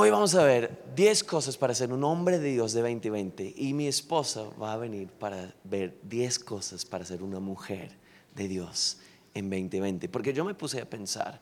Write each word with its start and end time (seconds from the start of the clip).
Hoy 0.00 0.10
vamos 0.10 0.36
a 0.36 0.44
ver 0.44 0.84
10 0.94 1.24
cosas 1.24 1.56
para 1.56 1.74
ser 1.74 1.92
un 1.92 2.04
hombre 2.04 2.38
de 2.38 2.52
Dios 2.52 2.72
de 2.72 2.82
2020 2.82 3.54
y 3.56 3.72
mi 3.72 3.88
esposa 3.88 4.44
va 4.62 4.74
a 4.74 4.76
venir 4.76 5.08
para 5.08 5.52
ver 5.64 5.98
10 6.04 6.38
cosas 6.38 6.84
para 6.84 7.04
ser 7.04 7.20
una 7.20 7.40
mujer 7.40 7.90
de 8.32 8.46
Dios 8.46 8.98
en 9.34 9.50
2020. 9.50 10.08
Porque 10.08 10.32
yo 10.32 10.44
me 10.44 10.54
puse 10.54 10.80
a 10.80 10.88
pensar, 10.88 11.40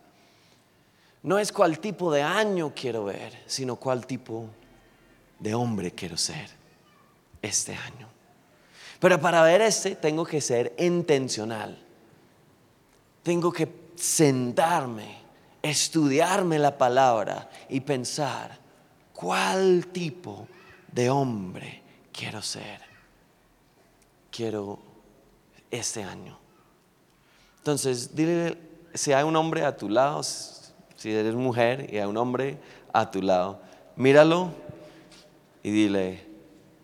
no 1.22 1.38
es 1.38 1.52
cuál 1.52 1.80
tipo 1.80 2.10
de 2.10 2.22
año 2.22 2.72
quiero 2.74 3.04
ver, 3.04 3.42
sino 3.44 3.76
cuál 3.76 4.06
tipo 4.06 4.48
de 5.38 5.54
hombre 5.54 5.90
quiero 5.90 6.16
ser 6.16 6.48
este 7.42 7.74
año. 7.74 8.08
Pero 8.98 9.20
para 9.20 9.42
ver 9.42 9.60
este 9.60 9.96
tengo 9.96 10.24
que 10.24 10.40
ser 10.40 10.74
intencional. 10.78 11.78
Tengo 13.22 13.52
que 13.52 13.68
sentarme, 13.96 15.25
estudiarme 15.70 16.58
la 16.58 16.76
palabra 16.76 17.48
y 17.68 17.80
pensar 17.80 18.58
cuál 19.12 19.86
tipo 19.88 20.46
de 20.92 21.10
hombre 21.10 21.82
quiero 22.12 22.42
ser. 22.42 22.80
Quiero 24.30 24.78
este 25.70 26.02
año. 26.02 26.38
Entonces, 27.58 28.14
dile 28.14 28.56
si 28.96 29.12
hay 29.12 29.24
un 29.24 29.36
hombre 29.36 29.64
a 29.64 29.76
tu 29.76 29.88
lado, 29.88 30.22
si 30.22 31.10
eres 31.10 31.34
mujer 31.34 31.88
y 31.92 31.98
hay 31.98 32.06
un 32.06 32.16
hombre 32.16 32.58
a 32.92 33.10
tu 33.10 33.22
lado, 33.22 33.60
míralo 33.96 34.50
y 35.62 35.70
dile, 35.70 36.26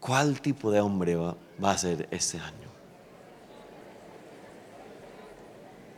¿cuál 0.01 0.41
tipo 0.41 0.71
de 0.71 0.81
hombre 0.81 1.17
va, 1.17 1.37
a 1.63 1.79
ser 1.79 2.09
este 2.11 2.39
año? 2.39 2.69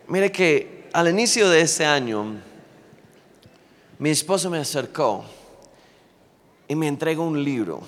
Mire 0.06 0.30
que 0.30 0.88
al 0.92 1.08
inicio 1.08 1.48
de 1.48 1.62
este 1.62 1.84
año, 1.84 2.36
mi 3.98 4.10
esposo 4.10 4.50
me 4.50 4.58
acercó 4.58 5.24
y 6.68 6.74
me 6.74 6.88
entregó 6.88 7.24
un 7.24 7.42
libro. 7.42 7.82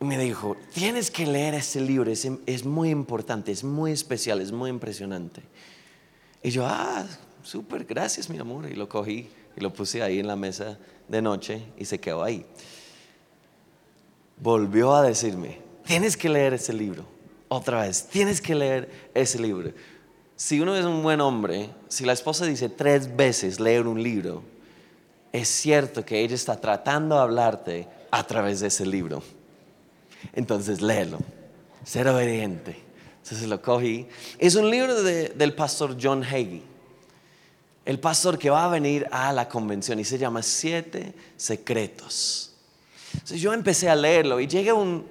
Y 0.00 0.04
me 0.04 0.16
dijo, 0.18 0.56
tienes 0.72 1.10
que 1.10 1.26
leer 1.26 1.54
este 1.54 1.80
libro, 1.80 2.10
es, 2.10 2.28
es 2.46 2.64
muy 2.64 2.90
importante, 2.90 3.50
es 3.50 3.64
muy 3.64 3.90
especial, 3.90 4.40
es 4.40 4.52
muy 4.52 4.70
impresionante. 4.70 5.42
Y 6.42 6.50
yo, 6.50 6.64
ah, 6.66 7.04
súper, 7.42 7.84
gracias 7.84 8.30
mi 8.30 8.38
amor. 8.38 8.70
Y 8.70 8.74
lo 8.74 8.88
cogí 8.88 9.28
y 9.56 9.60
lo 9.60 9.72
puse 9.72 10.02
ahí 10.02 10.20
en 10.20 10.26
la 10.26 10.36
mesa 10.36 10.78
de 11.08 11.20
noche 11.20 11.62
y 11.76 11.84
se 11.84 11.98
quedó 11.98 12.22
ahí. 12.22 12.46
Volvió 14.40 14.94
a 14.94 15.02
decirme, 15.02 15.58
tienes 15.84 16.16
que 16.16 16.28
leer 16.28 16.54
ese 16.54 16.72
libro. 16.72 17.04
Otra 17.48 17.82
vez, 17.82 18.06
tienes 18.06 18.40
que 18.40 18.54
leer 18.54 19.10
ese 19.14 19.40
libro. 19.40 19.72
Si 20.36 20.60
uno 20.60 20.76
es 20.76 20.84
un 20.84 21.02
buen 21.02 21.20
hombre, 21.20 21.70
si 21.88 22.04
la 22.04 22.12
esposa 22.12 22.44
dice 22.44 22.68
tres 22.68 23.16
veces 23.16 23.58
leer 23.58 23.88
un 23.88 24.00
libro, 24.00 24.44
es 25.32 25.48
cierto 25.48 26.04
que 26.04 26.20
ella 26.20 26.34
está 26.34 26.60
tratando 26.60 27.16
de 27.16 27.22
hablarte 27.22 27.88
a 28.10 28.26
través 28.26 28.60
de 28.60 28.68
ese 28.68 28.86
libro. 28.86 29.22
Entonces 30.32 30.80
léelo, 30.80 31.18
ser 31.84 32.08
obediente. 32.08 32.76
Entonces 33.22 33.48
lo 33.48 33.60
cogí. 33.60 34.08
Es 34.38 34.54
un 34.54 34.70
libro 34.70 35.02
del 35.02 35.54
pastor 35.54 35.96
John 36.00 36.24
Hagee 36.24 36.62
el 37.88 37.98
pastor 37.98 38.38
que 38.38 38.50
va 38.50 38.66
a 38.66 38.68
venir 38.68 39.08
a 39.10 39.32
la 39.32 39.48
convención 39.48 39.98
y 39.98 40.04
se 40.04 40.18
llama 40.18 40.42
Siete 40.42 41.14
Secretos. 41.38 42.52
Entonces 43.14 43.40
yo 43.40 43.54
empecé 43.54 43.88
a 43.88 43.96
leerlo 43.96 44.38
y 44.40 44.46
llegué 44.46 44.68
a 44.68 44.74
un, 44.74 45.06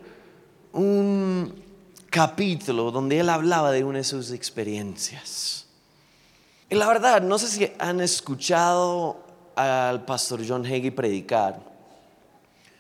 un 0.74 1.64
capítulo 2.12 2.92
donde 2.92 3.20
él 3.20 3.30
hablaba 3.30 3.72
de 3.72 3.84
una 3.84 3.98
de 3.98 4.04
sus 4.04 4.30
experiencias. 4.30 5.66
Y 6.70 6.76
la 6.76 6.88
verdad, 6.88 7.24
no 7.24 7.40
sé 7.40 7.48
si 7.48 7.72
han 7.80 8.00
escuchado 8.00 9.26
al 9.58 10.06
pastor 10.06 10.42
John 10.48 10.66
Hagee 10.66 10.92
predicar. 10.92 11.60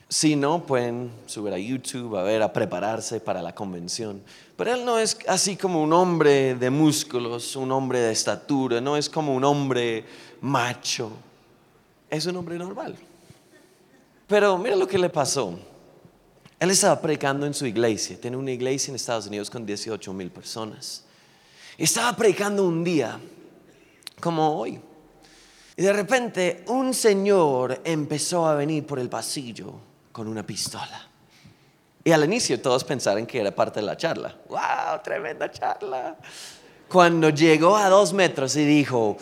Si 0.09 0.35
no, 0.35 0.65
pueden 0.65 1.11
subir 1.25 1.53
a 1.53 1.57
YouTube 1.57 2.15
a 2.15 2.23
ver, 2.23 2.41
a 2.41 2.53
prepararse 2.53 3.19
para 3.19 3.41
la 3.41 3.53
convención. 3.53 4.21
Pero 4.55 4.73
él 4.73 4.85
no 4.85 4.97
es 4.99 5.17
así 5.27 5.57
como 5.57 5.81
un 5.83 5.91
hombre 5.91 6.55
de 6.55 6.69
músculos, 6.69 7.55
un 7.57 7.71
hombre 7.71 7.99
de 7.99 8.11
estatura, 8.13 8.79
no 8.79 8.95
es 8.95 9.09
como 9.09 9.35
un 9.35 9.43
hombre 9.43 10.05
macho. 10.39 11.11
Es 12.09 12.25
un 12.25 12.37
hombre 12.37 12.57
normal. 12.57 12.95
Pero 14.27 14.57
mira 14.57 14.75
lo 14.75 14.87
que 14.87 14.97
le 14.97 15.09
pasó. 15.09 15.59
Él 16.59 16.71
estaba 16.71 17.01
predicando 17.01 17.45
en 17.45 17.53
su 17.53 17.65
iglesia. 17.65 18.19
Tiene 18.19 18.37
una 18.37 18.51
iglesia 18.51 18.91
en 18.91 18.95
Estados 18.95 19.27
Unidos 19.27 19.49
con 19.49 19.65
18 19.65 20.13
mil 20.13 20.31
personas. 20.31 21.03
Estaba 21.77 22.15
predicando 22.15 22.65
un 22.65 22.83
día, 22.83 23.19
como 24.21 24.57
hoy. 24.57 24.79
Y 25.79 25.83
de 25.83 25.93
repente 25.93 26.63
un 26.69 26.91
señor 26.91 27.81
empezó 27.83 28.47
a 28.47 28.55
venir 28.55 28.85
por 28.85 28.97
el 28.97 29.09
pasillo 29.09 29.73
con 30.11 30.27
una 30.27 30.43
pistola. 30.43 31.07
Y 32.03 32.11
al 32.11 32.23
inicio 32.23 32.59
todos 32.59 32.83
pensaron 32.83 33.27
que 33.27 33.39
era 33.39 33.53
parte 33.53 33.79
de 33.79 33.85
la 33.85 33.95
charla. 33.95 34.35
¡Wow! 34.49 35.01
Tremenda 35.03 35.51
charla. 35.51 36.17
Cuando 36.89 37.29
llegó 37.29 37.77
a 37.77 37.89
dos 37.89 38.11
metros 38.11 38.55
y 38.55 38.65
dijo, 38.65 39.17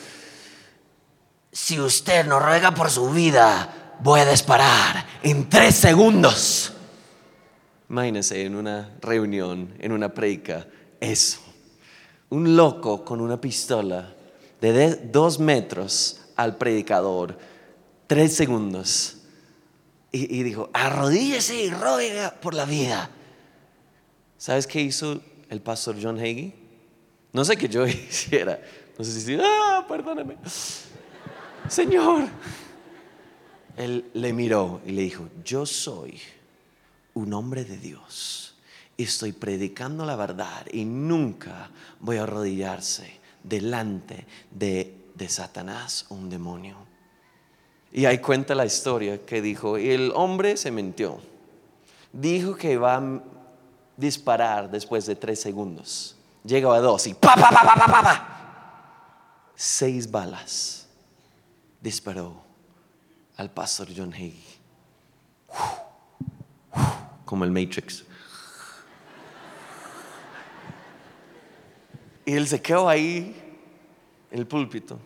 si 1.51 1.77
usted 1.77 2.25
no 2.25 2.39
ruega 2.39 2.73
por 2.73 2.89
su 2.89 3.09
vida, 3.09 3.97
voy 3.99 4.21
a 4.21 4.25
disparar 4.25 5.05
en 5.23 5.49
tres 5.49 5.75
segundos. 5.75 6.71
Imagínense 7.89 8.45
en 8.45 8.55
una 8.55 8.95
reunión, 9.01 9.73
en 9.79 9.91
una 9.91 10.13
predica, 10.13 10.65
eso. 11.01 11.39
Un 12.29 12.55
loco 12.55 13.03
con 13.03 13.19
una 13.19 13.41
pistola 13.41 14.13
de 14.61 14.95
dos 14.95 15.37
metros 15.39 16.21
al 16.35 16.57
predicador, 16.57 17.37
tres 18.07 18.35
segundos 18.35 19.17
y, 20.11 20.43
dijo, 20.43 20.69
arrodíllese 20.71 21.63
y 21.63 21.69
ruega 21.69 22.33
por 22.39 22.53
la 22.53 22.63
vida. 22.63 23.09
¿Sabes 24.37 24.65
qué 24.65 24.79
hizo 24.79 25.21
el 25.49 25.61
pastor 25.61 25.97
John 26.01 26.17
Hagee? 26.17 26.53
No 27.33 27.43
sé 27.43 27.57
qué 27.57 27.67
yo 27.67 27.85
hiciera. 27.87 28.59
No 28.97 29.03
sé 29.03 29.19
si, 29.19 29.37
ah, 29.41 29.85
perdóname. 29.87 30.37
Señor. 31.67 32.29
Él 33.75 34.09
le 34.13 34.31
miró 34.31 34.79
y 34.85 34.91
le 34.91 35.01
dijo, 35.01 35.27
yo 35.43 35.65
soy 35.65 36.17
un 37.13 37.33
hombre 37.33 37.65
de 37.65 37.75
Dios. 37.75 38.55
Estoy 38.97 39.33
predicando 39.33 40.05
la 40.05 40.15
verdad 40.15 40.65
y 40.71 40.85
nunca 40.85 41.69
voy 41.99 42.17
a 42.17 42.23
arrodillarse 42.23 43.19
delante 43.43 44.25
de, 44.49 44.93
de 45.15 45.29
Satanás 45.29 46.05
un 46.09 46.29
demonio. 46.29 46.77
Y 47.91 48.05
ahí 48.05 48.19
cuenta 48.19 48.53
la 48.53 48.65
historia 48.65 49.25
que 49.25 49.41
dijo, 49.41 49.77
el 49.77 50.11
hombre 50.13 50.57
se 50.57 50.69
mintió. 50.69 51.19
Dijo 52.11 52.55
que 52.55 52.73
iba 52.73 52.97
a 52.97 53.21
disparar 53.95 54.69
después 54.69 55.05
de 55.05 55.15
tres 55.15 55.39
segundos. 55.39 56.17
Llegó 56.43 56.73
a 56.73 56.79
dos 56.79 57.07
y 57.07 57.13
pa, 57.13 57.35
pa, 57.35 57.49
pa, 57.49 57.61
pa, 57.63 57.75
pa, 57.75 58.01
pa, 58.01 58.31
Seis 59.55 60.11
balas 60.11 60.87
disparó 61.79 62.43
al 63.37 63.49
pastor 63.49 63.87
John 63.95 64.13
Hagee. 64.13 64.59
Como 67.23 67.45
el 67.45 67.51
Matrix. 67.51 68.03
Y 72.25 72.33
él 72.33 72.47
se 72.47 72.61
quedó 72.61 72.89
ahí 72.89 73.44
en 74.31 74.39
el 74.39 74.47
púlpito. 74.47 74.99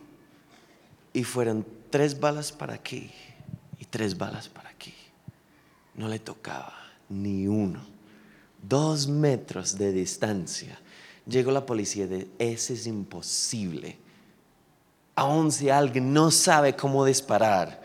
Y 1.13 1.23
fueron 1.23 1.65
tres 1.89 2.19
balas 2.19 2.51
para 2.51 2.73
aquí 2.73 3.11
y 3.79 3.85
tres 3.85 4.17
balas 4.17 4.47
para 4.49 4.69
aquí. 4.69 4.93
No 5.95 6.07
le 6.07 6.19
tocaba 6.19 6.75
ni 7.09 7.47
uno. 7.47 7.81
Dos 8.61 9.07
metros 9.07 9.77
de 9.77 9.91
distancia. 9.91 10.79
Llegó 11.25 11.51
la 11.51 11.65
policía 11.65 12.07
de, 12.07 12.27
ese 12.39 12.73
es 12.73 12.87
imposible. 12.87 13.97
Aun 15.15 15.51
si 15.51 15.69
alguien 15.69 16.13
no 16.13 16.31
sabe 16.31 16.75
cómo 16.75 17.05
disparar 17.05 17.81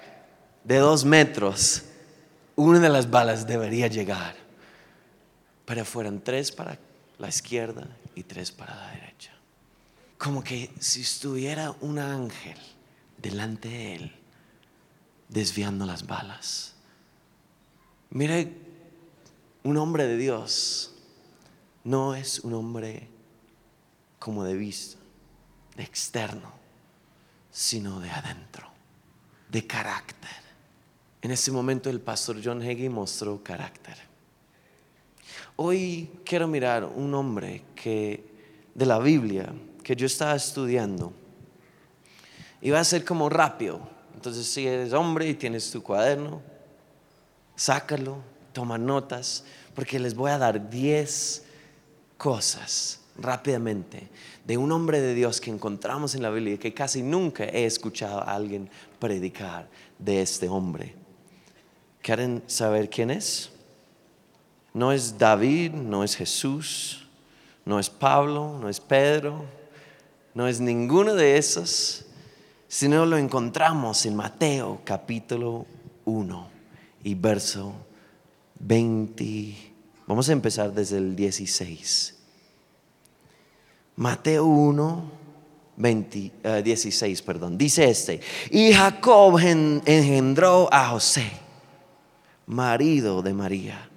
de 0.62 0.78
dos 0.78 1.04
metros, 1.04 1.82
una 2.56 2.78
de 2.78 2.88
las 2.88 3.10
balas 3.10 3.46
debería 3.46 3.86
llegar. 3.88 4.36
Pero 5.64 5.84
fueron 5.84 6.20
tres 6.20 6.52
para 6.52 6.78
la 7.18 7.28
izquierda 7.28 7.86
y 8.14 8.22
tres 8.22 8.52
para 8.52 8.74
la 8.74 8.90
derecha. 8.92 9.33
Como 10.18 10.42
que 10.42 10.70
si 10.78 11.02
estuviera 11.02 11.74
un 11.80 11.98
ángel 11.98 12.58
delante 13.18 13.68
de 13.68 13.94
él, 13.94 14.12
desviando 15.28 15.86
las 15.86 16.06
balas. 16.06 16.74
Mire, 18.10 18.52
un 19.64 19.76
hombre 19.76 20.06
de 20.06 20.16
Dios 20.16 20.94
no 21.84 22.14
es 22.14 22.40
un 22.40 22.54
hombre 22.54 23.08
como 24.18 24.44
de 24.44 24.54
vista, 24.54 24.98
de 25.76 25.82
externo, 25.82 26.52
sino 27.50 28.00
de 28.00 28.10
adentro, 28.10 28.68
de 29.50 29.66
carácter. 29.66 30.30
En 31.22 31.30
ese 31.30 31.50
momento 31.50 31.90
el 31.90 32.00
pastor 32.00 32.40
John 32.42 32.60
Hagee 32.60 32.88
mostró 32.88 33.42
carácter. 33.42 33.96
Hoy 35.56 36.10
quiero 36.24 36.48
mirar 36.48 36.84
un 36.84 37.14
hombre 37.14 37.64
que 37.74 38.24
de 38.74 38.86
la 38.86 38.98
Biblia 38.98 39.52
que 39.84 39.94
yo 39.94 40.06
estaba 40.06 40.34
estudiando 40.34 41.12
va 42.72 42.80
a 42.80 42.84
ser 42.84 43.04
como 43.04 43.28
rápido. 43.28 43.80
Entonces, 44.14 44.46
si 44.46 44.66
eres 44.66 44.92
hombre 44.92 45.28
y 45.28 45.34
tienes 45.34 45.70
tu 45.70 45.82
cuaderno, 45.82 46.40
Sácalo, 47.56 48.16
toma 48.52 48.78
notas, 48.78 49.44
porque 49.74 50.00
les 50.00 50.14
voy 50.14 50.30
a 50.30 50.38
dar 50.38 50.70
10 50.70 51.44
cosas 52.16 53.00
rápidamente 53.16 54.08
de 54.44 54.56
un 54.56 54.72
hombre 54.72 55.00
de 55.00 55.14
Dios 55.14 55.40
que 55.40 55.50
encontramos 55.50 56.16
en 56.16 56.22
la 56.22 56.30
Biblia 56.30 56.58
que 56.58 56.74
casi 56.74 57.02
nunca 57.02 57.44
he 57.44 57.64
escuchado 57.64 58.18
a 58.18 58.34
alguien 58.34 58.68
predicar 58.98 59.68
de 60.00 60.20
este 60.20 60.48
hombre. 60.48 60.96
¿Quieren 62.02 62.42
saber 62.48 62.90
quién 62.90 63.12
es? 63.12 63.50
No 64.72 64.90
es 64.90 65.16
David, 65.16 65.72
no 65.72 66.02
es 66.02 66.16
Jesús, 66.16 67.06
no 67.64 67.78
es 67.78 67.88
Pablo, 67.88 68.58
no 68.60 68.68
es 68.68 68.80
Pedro, 68.80 69.44
no 70.34 70.48
es 70.48 70.60
ninguno 70.60 71.14
de 71.14 71.38
esos, 71.38 72.04
sino 72.68 73.06
lo 73.06 73.16
encontramos 73.16 74.04
en 74.04 74.16
Mateo 74.16 74.80
capítulo 74.84 75.64
1 76.04 76.48
y 77.04 77.14
verso 77.14 77.72
20. 78.58 79.54
Vamos 80.06 80.28
a 80.28 80.32
empezar 80.32 80.72
desde 80.72 80.98
el 80.98 81.14
16. 81.14 82.16
Mateo 83.96 84.44
1, 84.44 85.10
16, 85.76 87.22
perdón. 87.22 87.56
Dice 87.56 87.88
este, 87.88 88.20
y 88.50 88.72
Jacob 88.72 89.38
engendró 89.38 90.68
a 90.72 90.88
José, 90.88 91.30
marido 92.46 93.22
de 93.22 93.32
María, 93.32 93.88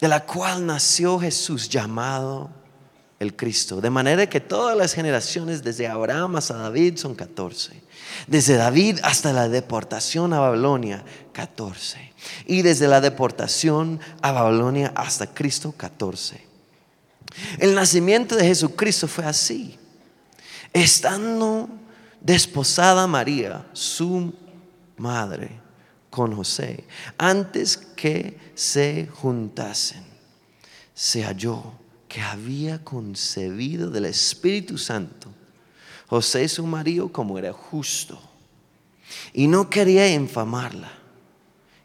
de 0.00 0.08
la 0.08 0.26
cual 0.26 0.66
nació 0.66 1.20
Jesús 1.20 1.68
llamado 1.68 2.50
el 3.18 3.34
Cristo. 3.34 3.80
De 3.80 3.90
manera 3.90 4.28
que 4.28 4.40
todas 4.40 4.76
las 4.76 4.92
generaciones 4.92 5.62
desde 5.62 5.86
Abraham 5.86 6.36
hasta 6.36 6.54
David 6.54 6.96
son 6.96 7.14
14. 7.14 7.82
Desde 8.26 8.56
David 8.56 8.98
hasta 9.02 9.32
la 9.32 9.48
deportación 9.48 10.32
a 10.32 10.40
Babilonia, 10.40 11.04
14. 11.32 12.12
Y 12.46 12.62
desde 12.62 12.88
la 12.88 13.00
deportación 13.00 14.00
a 14.20 14.32
Babilonia 14.32 14.92
hasta 14.94 15.32
Cristo, 15.32 15.72
14. 15.76 16.44
El 17.58 17.74
nacimiento 17.74 18.36
de 18.36 18.46
Jesucristo 18.46 19.08
fue 19.08 19.24
así. 19.24 19.78
Estando 20.72 21.68
desposada 22.20 23.06
María, 23.06 23.66
su 23.72 24.34
madre, 24.96 25.60
con 26.10 26.34
José, 26.34 26.84
antes 27.18 27.76
que 27.76 28.38
se 28.54 29.08
juntasen, 29.12 30.04
se 30.94 31.22
halló 31.22 31.72
que 32.16 32.22
había 32.22 32.82
concebido 32.82 33.90
del 33.90 34.06
Espíritu 34.06 34.78
Santo. 34.78 35.28
José 36.06 36.48
su 36.48 36.66
marido 36.66 37.12
como 37.12 37.38
era 37.38 37.52
justo 37.52 38.18
y 39.34 39.48
no 39.48 39.68
quería 39.68 40.10
infamarla, 40.10 40.90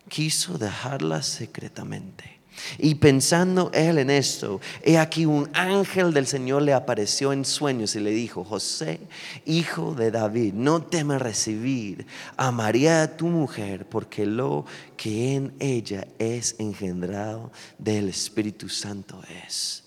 quiso 0.07 0.57
dejarla 0.57 1.21
secretamente. 1.21 2.39
Y 2.77 2.95
pensando 2.95 3.71
él 3.73 3.97
en 3.97 4.09
esto, 4.09 4.61
he 4.83 4.97
aquí 4.97 5.25
un 5.25 5.49
ángel 5.51 6.13
del 6.13 6.27
Señor 6.27 6.61
le 6.61 6.71
apareció 6.71 7.33
en 7.33 7.43
sueños 7.43 7.97
y 7.97 7.99
le 7.99 8.11
dijo, 8.11 8.45
José, 8.45 9.01
hijo 9.45 9.95
de 9.95 10.11
David, 10.11 10.53
no 10.53 10.81
temas 10.81 11.21
recibir 11.21 12.05
a 12.37 12.51
María 12.51 13.17
tu 13.17 13.27
mujer, 13.27 13.85
porque 13.85 14.25
lo 14.25 14.65
que 14.95 15.35
en 15.35 15.53
ella 15.59 16.07
es 16.19 16.55
engendrado 16.57 17.51
del 17.77 18.07
Espíritu 18.07 18.69
Santo 18.69 19.21
es. 19.45 19.83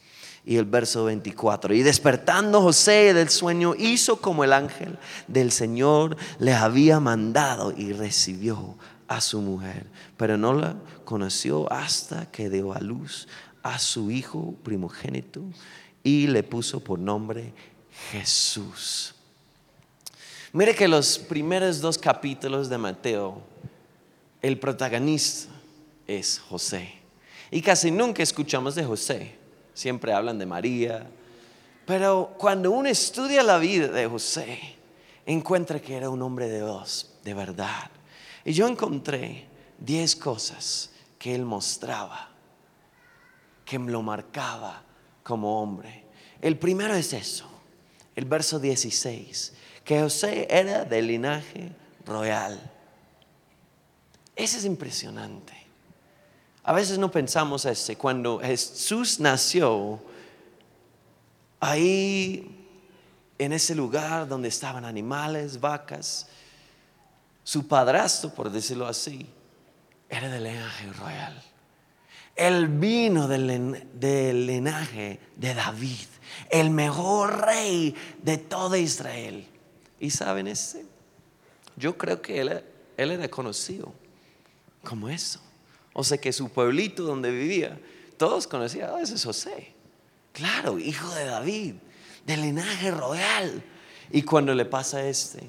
Y 0.47 0.57
el 0.57 0.67
verso 0.67 1.05
24, 1.05 1.75
y 1.75 1.83
despertando 1.83 2.61
José 2.61 3.15
del 3.15 3.31
sueño, 3.31 3.75
hizo 3.79 4.21
como 4.21 4.45
el 4.45 4.53
ángel 4.53 4.99
del 5.27 5.51
Señor 5.51 6.17
le 6.39 6.53
había 6.53 7.01
mandado 7.01 7.73
y 7.75 7.95
recibió 7.95 8.77
a 9.09 9.21
su 9.21 9.41
mujer, 9.41 9.87
pero 10.17 10.37
no 10.37 10.53
la 10.53 10.77
conoció 11.05 11.73
hasta 11.73 12.31
que 12.31 12.51
dio 12.51 12.75
a 12.75 12.81
luz 12.81 13.27
a 13.63 13.79
su 13.79 14.11
hijo 14.11 14.55
primogénito 14.63 15.43
y 16.03 16.27
le 16.27 16.43
puso 16.43 16.81
por 16.81 16.99
nombre 16.99 17.53
Jesús. 18.13 19.15
Mire 20.53 20.75
que 20.75 20.87
los 20.87 21.19
primeros 21.19 21.81
dos 21.81 21.99
capítulos 21.99 22.69
de 22.69 22.79
Mateo, 22.79 23.43
el 24.41 24.59
protagonista 24.59 25.51
es 26.07 26.39
José. 26.39 26.93
Y 27.51 27.63
casi 27.63 27.91
nunca 27.91 28.23
escuchamos 28.23 28.75
de 28.75 28.85
José, 28.85 29.37
siempre 29.75 30.13
hablan 30.13 30.39
de 30.39 30.47
María. 30.47 31.07
Pero 31.85 32.35
cuando 32.39 32.71
uno 32.71 32.89
estudia 32.89 33.43
la 33.43 33.59
vida 33.59 33.89
de 33.89 34.07
José, 34.07 34.59
encuentra 35.27 35.81
que 35.81 35.97
era 35.97 36.09
un 36.09 36.23
hombre 36.23 36.49
de 36.49 36.59
Dios, 36.59 37.15
de 37.23 37.35
verdad 37.35 37.91
y 38.45 38.53
yo 38.53 38.69
encontré 38.69 39.47
10 39.79 40.17
cosas 40.17 40.91
que 41.19 41.35
él 41.35 41.45
mostraba, 41.45 42.29
que 43.65 43.79
lo 43.79 44.03
marcaba 44.03 44.83
como 45.23 45.63
hombre. 45.63 46.05
El 46.43 46.59
primero 46.59 46.95
es 46.95 47.15
eso, 47.15 47.49
el 48.15 48.27
verso 48.27 48.59
16, 48.59 49.55
que 49.83 50.01
José 50.01 50.47
era 50.51 50.85
del 50.85 51.07
linaje 51.07 51.73
royal. 52.05 52.71
Ese 54.37 54.59
es 54.59 54.65
impresionante. 54.67 55.64
A 56.65 56.73
veces 56.73 56.99
no 56.99 57.11
pensamos 57.11 57.67
ese. 57.67 57.97
Cuando 57.97 58.41
Jesús 58.41 59.21
nació, 59.21 60.01
ahí 61.61 62.55
en 63.39 63.53
ese 63.53 63.75
lugar 63.75 64.27
donde 64.27 64.49
estaban 64.49 64.87
animales, 64.87 65.61
vacas, 65.61 66.27
su 67.43 67.69
padrastro, 67.69 68.31
por 68.31 68.51
decirlo 68.51 68.87
así, 68.87 69.27
era 70.09 70.29
del 70.31 70.45
linaje 70.45 70.91
royal. 70.95 71.43
Él 72.35 72.69
vino 72.69 73.29
del, 73.29 74.47
linaje 74.47 75.21
de 75.37 75.55
David, 75.55 76.07
el 76.51 76.71
mejor 76.71 77.45
rey 77.45 77.95
de 78.23 78.39
todo 78.39 78.75
Israel. 78.75 79.47
¿Y 80.01 80.11
saben 80.11 80.49
ese? 80.49 80.87
Yo 81.77 81.99
creo 81.99 82.23
que 82.23 82.41
él, 82.41 82.65
él 82.97 83.11
era 83.11 83.29
conocido 83.29 83.93
como 84.83 85.11
eso. 85.11 85.44
O 85.95 86.05
sea 86.05 86.19
que 86.19 86.33
su 86.33 86.51
pueblito 86.51 87.05
donde 87.05 87.31
vivía, 87.31 87.81
todos 88.19 88.47
conocían, 88.47 88.91
oh, 88.91 88.99
ese 88.99 89.15
es 89.15 89.25
José. 89.25 89.73
Claro, 90.33 90.79
hijo 90.79 91.09
de 91.15 91.25
David, 91.25 91.75
del 92.27 92.43
linaje 92.43 92.91
royal. 92.91 93.63
Y 94.11 94.23
cuando 94.23 94.55
le 94.55 94.65
pasa 94.65 94.99
a 94.99 95.07
este, 95.07 95.49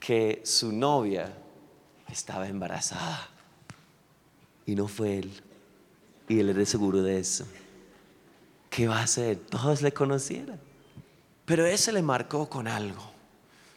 que 0.00 0.42
su 0.44 0.72
novia 0.72 1.32
estaba 2.10 2.48
embarazada 2.48 3.28
y 4.66 4.74
no 4.74 4.88
fue 4.88 5.18
él. 5.18 5.32
Y 6.28 6.40
él 6.40 6.50
era 6.50 6.66
seguro 6.66 7.02
de 7.02 7.18
eso. 7.18 7.46
¿Qué 8.68 8.88
va 8.88 8.98
a 8.98 9.02
hacer? 9.04 9.36
Todos 9.36 9.82
le 9.82 9.92
conocieran. 9.92 10.60
Pero 11.44 11.66
ese 11.66 11.92
le 11.92 12.02
marcó 12.02 12.48
con 12.48 12.68
algo. 12.68 13.10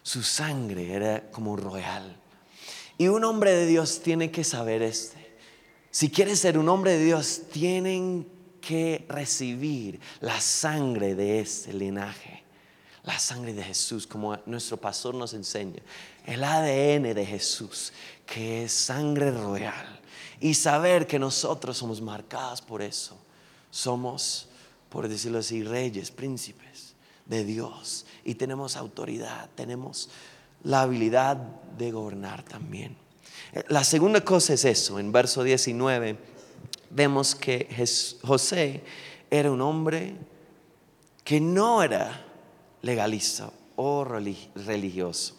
Su 0.02 0.24
sangre 0.24 0.94
era 0.94 1.32
como 1.32 1.56
royal. 1.56 2.16
Y 2.98 3.08
un 3.08 3.24
hombre 3.24 3.52
de 3.52 3.66
Dios 3.66 4.02
tiene 4.02 4.32
que 4.32 4.44
saber 4.44 4.82
este. 4.82 5.23
Si 5.94 6.10
quieres 6.10 6.40
ser 6.40 6.58
un 6.58 6.68
hombre 6.68 6.98
de 6.98 7.06
Dios, 7.06 7.44
tienen 7.54 8.28
que 8.60 9.06
recibir 9.08 10.02
la 10.20 10.42
sangre 10.42 11.16
de 11.16 11.40
este 11.40 11.72
linaje 11.72 12.44
la 13.04 13.20
sangre 13.20 13.54
de 13.54 13.64
Jesús, 13.64 14.08
como 14.08 14.38
nuestro 14.46 14.78
pastor 14.78 15.14
nos 15.14 15.34
enseña, 15.34 15.82
el 16.26 16.44
ADN 16.44 17.14
de 17.14 17.26
Jesús, 17.26 17.92
que 18.26 18.64
es 18.64 18.72
sangre 18.72 19.32
royal, 19.32 20.02
y 20.40 20.54
saber 20.54 21.06
que 21.06 21.20
nosotros 21.20 21.78
somos 21.78 22.02
marcados 22.02 22.62
por 22.62 22.82
eso. 22.82 23.18
Somos, 23.70 24.48
por 24.90 25.08
decirlo 25.08 25.40
así, 25.40 25.64
reyes, 25.64 26.12
príncipes 26.12 26.96
de 27.26 27.44
Dios, 27.44 28.06
y 28.24 28.36
tenemos 28.36 28.78
autoridad, 28.78 29.50
tenemos 29.56 30.10
la 30.64 30.82
habilidad 30.84 31.36
de 31.78 31.92
gobernar 31.92 32.44
también. 32.44 33.03
La 33.68 33.84
segunda 33.84 34.22
cosa 34.22 34.54
es 34.54 34.66
eso, 34.66 35.00
en 35.00 35.12
verso 35.12 35.44
19 35.44 36.18
vemos 36.90 37.36
que 37.36 37.68
José 38.22 38.84
era 39.30 39.52
un 39.52 39.62
hombre 39.62 40.16
que 41.24 41.40
no 41.40 41.82
era 41.84 42.26
legalista 42.82 43.50
o 43.76 44.04
religioso. 44.04 45.36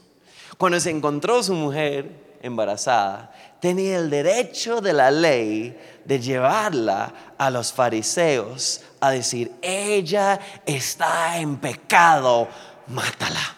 Cuando 0.59 0.80
se 0.80 0.90
encontró 0.90 1.42
su 1.42 1.54
mujer 1.54 2.38
embarazada, 2.42 3.33
tenía 3.61 3.99
el 3.99 4.11
derecho 4.11 4.80
de 4.80 4.92
la 4.92 5.11
ley 5.11 5.78
de 6.04 6.21
llevarla 6.21 7.35
a 7.38 7.50
los 7.50 7.73
fariseos 7.73 8.83
a 9.00 9.11
decir, 9.11 9.52
ella 9.62 10.38
está 10.66 11.38
en 11.38 11.56
pecado, 11.56 12.49
mátala. 12.88 13.56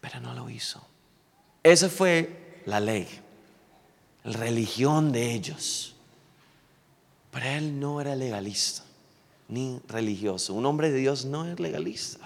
Pero 0.00 0.20
no 0.20 0.34
lo 0.34 0.48
hizo. 0.50 0.86
Esa 1.62 1.88
fue 1.88 2.43
la 2.66 2.80
ley, 2.80 3.08
la 4.24 4.38
religión 4.38 5.12
de 5.12 5.32
ellos. 5.32 5.94
Pero 7.30 7.46
él 7.46 7.80
no 7.80 8.00
era 8.00 8.14
legalista 8.14 8.82
ni 9.48 9.80
religioso. 9.88 10.54
Un 10.54 10.66
hombre 10.66 10.90
de 10.90 10.98
Dios 10.98 11.24
no 11.24 11.46
es 11.46 11.58
legalista 11.60 12.18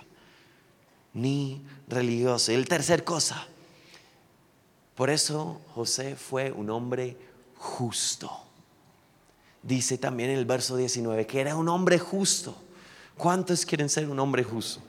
ni 1.15 1.63
religioso. 1.89 2.53
Y 2.53 2.55
el 2.55 2.69
tercer 2.69 3.05
cosa, 3.05 3.47
Por 4.95 5.11
eso 5.11 5.61
José 5.77 6.17
fue 6.17 6.51
un 6.51 6.71
hombre 6.71 7.17
justo. 7.57 8.31
Dice 9.63 9.97
también 9.97 10.31
en 10.31 10.39
el 10.39 10.45
verso 10.45 10.77
19 10.77 11.27
que 11.27 11.41
era 11.41 11.57
un 11.57 11.69
hombre 11.69 11.99
justo. 11.99 12.57
¿Cuántos 13.17 13.65
quieren 13.65 13.89
ser 13.89 14.09
un 14.09 14.19
hombre 14.19 14.43
justo? 14.43 14.81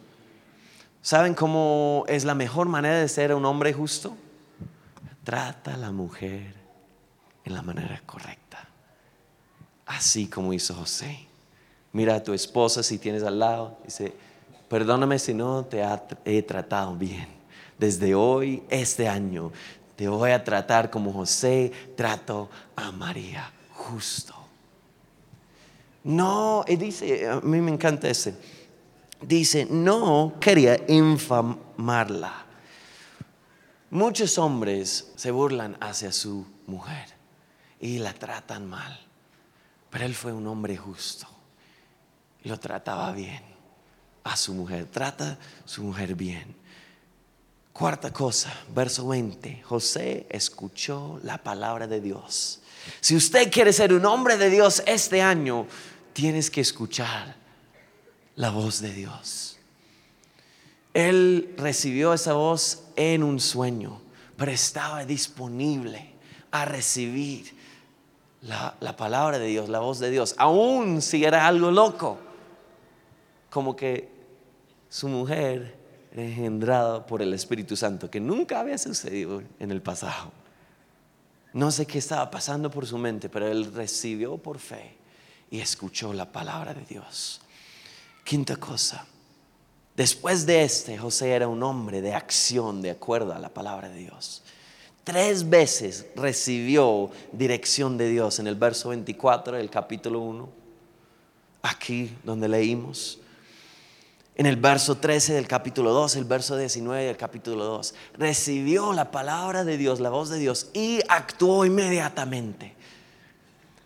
¿Saben 1.01 1.33
cómo 1.33 2.05
es 2.07 2.25
la 2.25 2.35
mejor 2.35 2.67
manera 2.67 2.99
de 2.99 3.07
ser 3.07 3.33
un 3.33 3.45
hombre 3.45 3.71
justo? 3.71 4.15
Trata 5.29 5.75
a 5.75 5.77
la 5.77 5.91
mujer 5.91 6.55
en 7.45 7.53
la 7.53 7.61
manera 7.61 8.01
correcta. 8.03 8.67
Así 9.85 10.25
como 10.25 10.53
hizo 10.53 10.73
José. 10.73 11.19
Mira 11.93 12.15
a 12.15 12.23
tu 12.23 12.33
esposa 12.33 12.81
si 12.81 12.97
tienes 12.97 13.21
al 13.21 13.37
lado. 13.37 13.77
Dice, 13.85 14.11
perdóname 14.67 15.19
si 15.19 15.35
no 15.35 15.65
te 15.65 15.83
he 16.25 16.41
tratado 16.41 16.95
bien. 16.95 17.27
Desde 17.77 18.15
hoy, 18.15 18.63
este 18.71 19.07
año, 19.07 19.51
te 19.95 20.07
voy 20.07 20.31
a 20.31 20.43
tratar 20.43 20.89
como 20.89 21.13
José 21.13 21.71
trato 21.95 22.49
a 22.75 22.91
María. 22.91 23.53
Justo. 23.75 24.33
No, 26.05 26.65
y 26.67 26.75
dice, 26.75 27.29
a 27.29 27.39
mí 27.41 27.61
me 27.61 27.69
encanta 27.69 28.09
ese. 28.09 28.33
Dice, 29.21 29.67
no 29.69 30.33
quería 30.39 30.79
infamarla. 30.87 32.48
Muchos 33.91 34.37
hombres 34.37 35.11
se 35.15 35.31
burlan 35.31 35.77
hacia 35.81 36.11
su 36.11 36.45
mujer 36.67 37.07
y 37.79 37.97
la 37.97 38.13
tratan 38.13 38.67
mal. 38.67 38.99
Pero 39.89 40.05
él 40.05 40.13
fue 40.13 40.31
un 40.31 40.45
hombre 40.47 40.77
justo. 40.77 41.27
Lo 42.43 42.59
trataba 42.59 43.11
bien 43.11 43.43
a 44.23 44.37
su 44.37 44.53
mujer. 44.53 44.85
Trata 44.85 45.31
a 45.31 45.37
su 45.67 45.83
mujer 45.83 46.13
bien. 46.15 46.55
Cuarta 47.73 48.11
cosa, 48.11 48.53
verso 48.75 49.07
20. 49.07 49.63
José 49.63 50.27
escuchó 50.29 51.19
la 51.23 51.37
palabra 51.37 51.87
de 51.87 52.01
Dios. 52.01 52.61
Si 52.99 53.15
usted 53.15 53.51
quiere 53.51 53.73
ser 53.73 53.93
un 53.93 54.05
hombre 54.05 54.37
de 54.37 54.49
Dios 54.49 54.83
este 54.85 55.21
año, 55.21 55.65
tienes 56.13 56.51
que 56.51 56.61
escuchar 56.61 57.35
la 58.35 58.51
voz 58.51 58.81
de 58.81 58.93
Dios. 58.93 59.58
Él 60.93 61.53
recibió 61.57 62.13
esa 62.13 62.33
voz 62.33 62.83
en 62.95 63.23
un 63.23 63.39
sueño, 63.39 64.01
pero 64.37 64.51
estaba 64.51 65.05
disponible 65.05 66.13
a 66.51 66.65
recibir 66.65 67.53
la, 68.41 68.95
palabra 68.97 69.37
de 69.37 69.47
Dios, 69.47 69.69
la 69.69 69.79
voz 69.79 69.99
de 69.99 70.09
Dios, 70.09 70.35
aun 70.37 71.01
si 71.01 71.23
era 71.23 71.45
algo 71.45 71.71
loco, 71.71 72.17
como 73.49 73.75
que 73.75 74.09
su 74.89 75.07
mujer 75.07 75.77
engendrada 76.11 77.05
por 77.05 77.21
el 77.21 77.33
Espíritu 77.33 77.75
Santo, 77.75 78.09
que 78.09 78.19
nunca 78.19 78.59
había 78.59 78.77
sucedido 78.77 79.43
en 79.59 79.71
el 79.71 79.81
pasado. 79.81 80.31
No 81.53 81.71
sé 81.71 81.85
qué 81.85 81.97
estaba 81.97 82.29
pasando 82.29 82.69
por 82.69 82.85
su 82.85 82.97
mente, 82.97 83.29
pero 83.29 83.47
él 83.47 83.73
recibió 83.73 84.37
por 84.37 84.59
fe 84.59 84.95
y 85.51 85.59
escuchó 85.59 86.13
la 86.13 86.31
palabra 86.31 86.73
de 86.73 86.85
Dios. 86.85 87.41
Quinta 88.23 88.55
cosa, 88.55 89.05
después 89.99 90.45
de 90.45 90.63
este, 90.63 90.97
José 90.97 91.31
era 91.31 91.49
un 91.49 91.61
hombre 91.61 91.99
de 91.99 92.13
acción 92.13 92.81
de 92.81 92.89
acuerdo 92.89 93.33
a 93.33 93.39
la 93.39 93.49
palabra 93.49 93.89
de 93.89 93.97
Dios. 93.97 94.41
Tres 95.03 95.49
veces 95.49 96.05
recibió 96.15 97.11
dirección 97.33 97.97
de 97.97 98.07
Dios 98.07 98.39
en 98.39 98.47
el 98.47 98.55
verso 98.55 98.89
24 98.89 99.57
del 99.57 99.69
capítulo 99.69 100.21
1, 100.21 100.49
aquí 101.63 102.15
donde 102.23 102.47
leímos. 102.47 103.19
En 104.35 104.45
el 104.45 104.55
verso 104.55 104.95
13 104.95 105.33
del 105.33 105.49
capítulo 105.49 105.91
2, 105.91 106.15
el 106.15 106.23
verso 106.23 106.55
19 106.55 107.03
del 107.03 107.17
capítulo 107.17 107.65
2, 107.65 107.93
recibió 108.13 108.93
la 108.93 109.11
palabra 109.11 109.65
de 109.65 109.75
Dios, 109.75 109.99
la 109.99 110.09
voz 110.09 110.29
de 110.29 110.39
Dios 110.39 110.69
y 110.71 111.01
actuó 111.09 111.65
inmediatamente. 111.65 112.73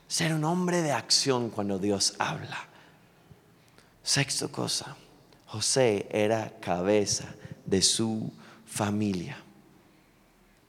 Ser 0.08 0.36
un 0.36 0.44
hombre 0.44 0.84
de 0.84 0.92
acción 0.92 1.50
cuando 1.50 1.80
Dios 1.80 2.14
habla. 2.20 2.68
Sexto 4.04 4.52
cosa, 4.52 4.96
José 5.54 6.08
era 6.10 6.52
cabeza 6.60 7.26
de 7.64 7.84
su 7.84 8.32
familia. 8.66 9.38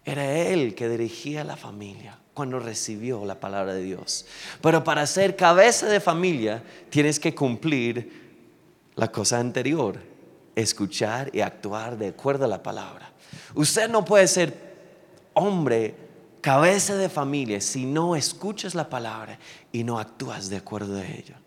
Era 0.04 0.30
él 0.30 0.74
que 0.74 0.90
dirigía 0.90 1.42
la 1.42 1.56
familia 1.56 2.18
cuando 2.34 2.58
recibió 2.58 3.24
la 3.24 3.40
palabra 3.40 3.72
de 3.72 3.82
Dios. 3.82 4.26
Pero 4.60 4.84
para 4.84 5.06
ser 5.06 5.36
cabeza 5.36 5.86
de 5.86 6.00
familia 6.00 6.62
tienes 6.90 7.18
que 7.18 7.34
cumplir 7.34 8.36
la 8.94 9.10
cosa 9.10 9.38
anterior, 9.38 9.98
escuchar 10.54 11.30
y 11.32 11.40
actuar 11.40 11.96
de 11.96 12.08
acuerdo 12.08 12.44
a 12.44 12.48
la 12.48 12.62
palabra. 12.62 13.10
Usted 13.54 13.88
no 13.88 14.04
puede 14.04 14.28
ser 14.28 14.52
hombre, 15.32 15.94
cabeza 16.42 16.94
de 16.94 17.08
familia, 17.08 17.58
si 17.62 17.86
no 17.86 18.16
escuchas 18.16 18.74
la 18.74 18.90
palabra 18.90 19.38
y 19.72 19.82
no 19.82 19.98
actúas 19.98 20.50
de 20.50 20.58
acuerdo 20.58 20.98
a 20.98 21.06
ella. 21.06 21.40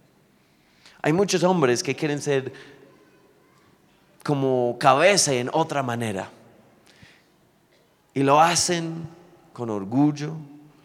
Hay 1.03 1.13
muchos 1.13 1.43
hombres 1.43 1.83
que 1.83 1.95
quieren 1.95 2.19
ser 2.19 2.76
como 4.27 4.75
cabeza 4.77 5.31
en 5.31 5.49
otra 5.53 5.83
manera. 5.83 6.29
Y 8.13 8.23
lo 8.23 8.41
hacen 8.41 9.07
con 9.53 9.69
orgullo, 9.69 10.33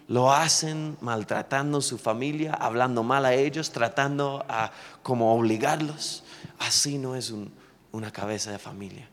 lo 0.06 0.32
hacen 0.32 0.96
maltratando 1.00 1.78
a 1.78 1.82
su 1.82 1.98
familia, 1.98 2.54
hablando 2.54 3.02
mal 3.02 3.26
a 3.26 3.34
ellos, 3.34 3.72
tratando 3.72 4.44
a 4.48 4.70
como 5.02 5.34
obligarlos. 5.34 6.22
Así 6.60 6.98
no 6.98 7.16
es 7.16 7.34
una 7.90 8.12
cabeza 8.12 8.52
de 8.52 8.60
familia. 8.60 9.08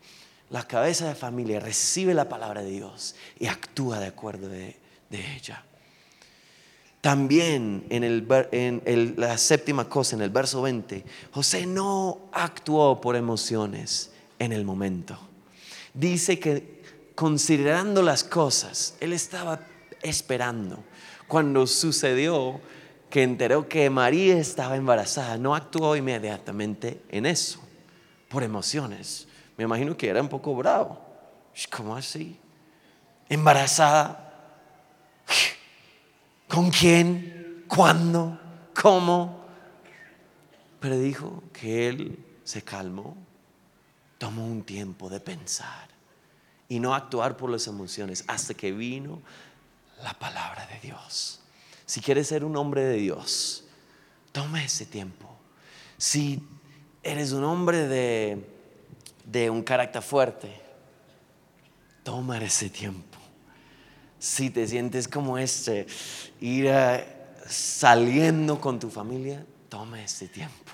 La 0.51 0.63
cabeza 0.63 1.07
de 1.07 1.15
familia 1.15 1.59
recibe 1.59 2.13
la 2.13 2.29
palabra 2.29 2.61
de 2.61 2.69
Dios 2.69 3.15
y 3.39 3.47
actúa 3.47 3.99
de 3.99 4.05
acuerdo 4.05 4.47
de, 4.47 4.77
ella. 5.09 5.63
También 7.01 7.83
en, 7.89 8.03
el, 8.03 9.15
la 9.17 9.39
séptima 9.39 9.89
cosa, 9.89 10.15
en 10.15 10.21
el 10.21 10.29
verso 10.29 10.61
20, 10.61 11.03
José 11.31 11.65
no 11.65 12.29
actuó 12.31 13.01
por 13.01 13.15
emociones 13.15 14.11
en 14.39 14.53
el 14.53 14.65
momento. 14.65 15.19
Dice 15.93 16.39
que 16.39 16.79
considerando 17.19 18.01
las 18.01 18.23
cosas. 18.23 18.95
Él 19.01 19.11
estaba 19.11 19.59
esperando. 20.01 20.81
Cuando 21.27 21.67
sucedió 21.67 22.61
que 23.09 23.23
enteró 23.23 23.67
que 23.67 23.89
María 23.89 24.37
estaba 24.37 24.77
embarazada, 24.77 25.37
no 25.37 25.53
actuó 25.53 25.97
inmediatamente 25.97 27.01
en 27.09 27.25
eso, 27.25 27.59
por 28.29 28.41
emociones. 28.43 29.27
Me 29.57 29.65
imagino 29.65 29.97
que 29.97 30.07
era 30.07 30.21
un 30.21 30.29
poco 30.29 30.55
bravo. 30.55 30.97
¿Cómo 31.69 31.97
así? 31.97 32.39
¿Embarazada? 33.27 34.33
¿Con 36.47 36.71
quién? 36.71 37.65
¿Cuándo? 37.67 38.39
¿Cómo? 38.81 39.43
Pero 40.79 40.97
dijo 40.97 41.43
que 41.51 41.89
él 41.89 42.25
se 42.45 42.61
calmó, 42.61 43.17
tomó 44.19 44.45
un 44.45 44.61
tiempo 44.61 45.09
de 45.09 45.19
pensar 45.19 45.87
y 46.67 46.79
no 46.79 46.93
actuar 46.93 47.35
por 47.35 47.49
las 47.49 47.65
emociones 47.65 48.23
hasta 48.27 48.53
que 48.53 48.71
vino 48.71 49.21
la 50.03 50.13
palabra 50.13 50.67
de 50.67 50.79
Dios. 50.81 51.39
Si 51.87 52.01
quieres 52.01 52.27
ser 52.27 52.45
un 52.45 52.55
hombre 52.55 52.83
de 52.83 52.97
Dios, 52.97 53.63
toma 54.31 54.63
ese 54.63 54.85
tiempo. 54.85 55.27
Si 55.97 56.47
eres 57.01 57.31
un 57.31 57.43
hombre 57.43 57.87
de, 57.87 58.45
de 59.25 59.49
un 59.49 59.63
carácter 59.63 60.03
fuerte, 60.03 60.61
toma 62.03 62.37
ese 62.37 62.69
tiempo. 62.69 63.17
Si 64.19 64.49
te 64.49 64.67
sientes 64.67 65.07
como 65.07 65.37
este, 65.37 65.87
ir 66.41 66.69
saliendo 67.47 68.59
con 68.59 68.79
tu 68.79 68.89
familia, 68.89 69.45
toma 69.69 70.03
ese 70.03 70.27
tiempo 70.27 70.73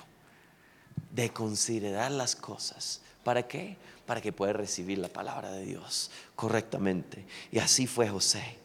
de 1.12 1.30
considerar 1.30 2.10
las 2.10 2.36
cosas. 2.36 3.00
¿Para 3.26 3.46
qué? 3.46 3.76
para 4.06 4.20
que 4.20 4.32
pueda 4.32 4.52
recibir 4.52 4.98
la 4.98 5.08
palabra 5.08 5.50
de 5.50 5.64
Dios 5.64 6.10
correctamente. 6.36 7.26
Y 7.50 7.58
así 7.58 7.86
fue 7.86 8.08
José. 8.08 8.56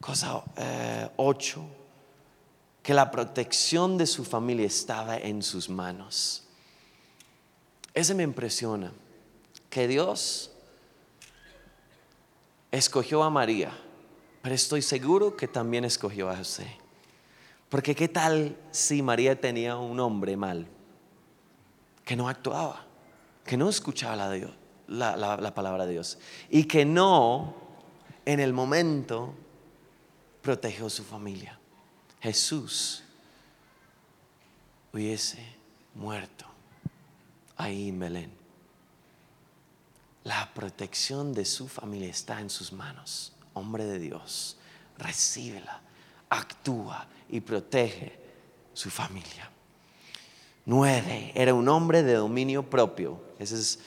Cosa 0.00 0.42
8, 1.16 1.60
eh, 1.60 1.64
que 2.82 2.92
la 2.92 3.10
protección 3.10 3.96
de 3.96 4.06
su 4.06 4.24
familia 4.24 4.66
estaba 4.66 5.16
en 5.16 5.42
sus 5.42 5.68
manos. 5.68 6.42
Ese 7.94 8.14
me 8.14 8.24
impresiona, 8.24 8.92
que 9.70 9.88
Dios 9.88 10.50
escogió 12.70 13.22
a 13.22 13.30
María, 13.30 13.72
pero 14.42 14.54
estoy 14.54 14.82
seguro 14.82 15.36
que 15.36 15.48
también 15.48 15.84
escogió 15.84 16.28
a 16.28 16.36
José. 16.36 16.76
Porque 17.68 17.94
qué 17.94 18.08
tal 18.08 18.56
si 18.72 19.00
María 19.00 19.40
tenía 19.40 19.76
un 19.76 20.00
hombre 20.00 20.36
mal, 20.36 20.66
que 22.04 22.16
no 22.16 22.28
actuaba 22.28 22.84
que 23.44 23.56
no 23.56 23.68
escuchaba 23.68 24.16
la, 24.86 25.54
palabra 25.54 25.86
de 25.86 25.92
Dios 25.92 26.18
y 26.48 26.64
que 26.64 26.84
no 26.84 27.54
en 28.24 28.40
el 28.40 28.52
momento 28.52 29.34
protegió 30.42 30.88
su 30.88 31.04
familia. 31.04 31.58
Jesús 32.20 33.02
hubiese 34.92 35.44
muerto 35.94 36.46
ahí 37.56 37.90
en 37.90 37.98
Belén. 37.98 38.32
La 40.24 40.52
protección 40.54 41.34
de 41.34 41.44
su 41.44 41.68
familia 41.68 42.08
está 42.08 42.40
en 42.40 42.48
sus 42.48 42.72
manos. 42.72 43.34
Hombre 43.52 43.84
de 43.84 43.98
Dios, 43.98 44.56
recíbela, 44.96 45.82
actúa 46.30 47.06
y 47.28 47.40
protege 47.40 48.18
su 48.72 48.88
familia. 48.88 49.50
Nueve, 50.66 51.32
era 51.34 51.52
un 51.52 51.68
hombre 51.68 52.02
de 52.02 52.14
dominio 52.14 52.62
propio. 52.62 53.20
Esa 53.38 53.54
es 53.54 53.78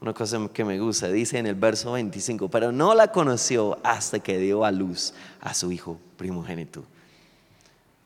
una 0.00 0.12
cosa 0.12 0.48
que 0.52 0.64
me 0.64 0.78
gusta. 0.78 1.08
Dice 1.08 1.38
en 1.38 1.46
el 1.46 1.54
verso 1.54 1.92
25, 1.92 2.48
pero 2.48 2.72
no 2.72 2.94
la 2.94 3.12
conoció 3.12 3.78
hasta 3.84 4.18
que 4.18 4.38
dio 4.38 4.64
a 4.64 4.72
luz 4.72 5.14
a 5.40 5.54
su 5.54 5.70
hijo 5.70 5.98
primogénito. 6.16 6.84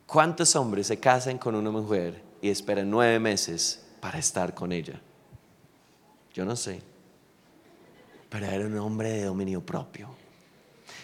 ¿Cuántos 0.07 0.57
hombres 0.57 0.87
se 0.87 0.99
casan 0.99 1.39
con 1.39 1.55
una 1.55 1.71
mujer 1.71 2.23
y 2.41 2.49
esperan 2.49 2.91
nueve 2.91 3.19
meses 3.19 3.85
para 4.01 4.19
estar 4.19 4.55
con 4.55 4.73
ella? 4.73 5.01
Yo 6.33 6.45
no 6.45 6.57
sé. 6.57 6.81
Pero 8.31 8.47
era 8.47 8.67
un 8.67 8.79
hombre 8.79 9.11
de 9.11 9.25
dominio 9.25 9.61
propio. 9.61 10.09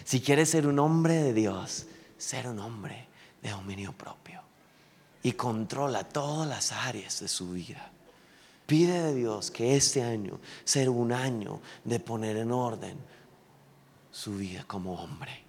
Si 0.03 0.21
quieres 0.21 0.49
ser 0.49 0.65
un 0.65 0.79
hombre 0.79 1.15
de 1.15 1.33
Dios, 1.33 1.87
ser 2.17 2.47
un 2.47 2.59
hombre 2.59 3.07
de 3.41 3.49
dominio 3.49 3.93
propio. 3.93 4.24
Y 5.25 5.31
controla 5.31 6.03
todas 6.03 6.47
las 6.47 6.71
áreas 6.71 7.19
de 7.19 7.27
su 7.27 7.49
vida. 7.49 7.89
Pide 8.67 9.01
de 9.01 9.15
Dios 9.15 9.49
que 9.49 9.75
este 9.75 10.03
año 10.03 10.39
sea 10.63 10.91
un 10.91 11.11
año 11.11 11.61
de 11.83 11.99
poner 11.99 12.37
en 12.37 12.51
orden 12.51 12.95
su 14.11 14.35
vida 14.35 14.65
como 14.67 14.93
hombre. 15.01 15.43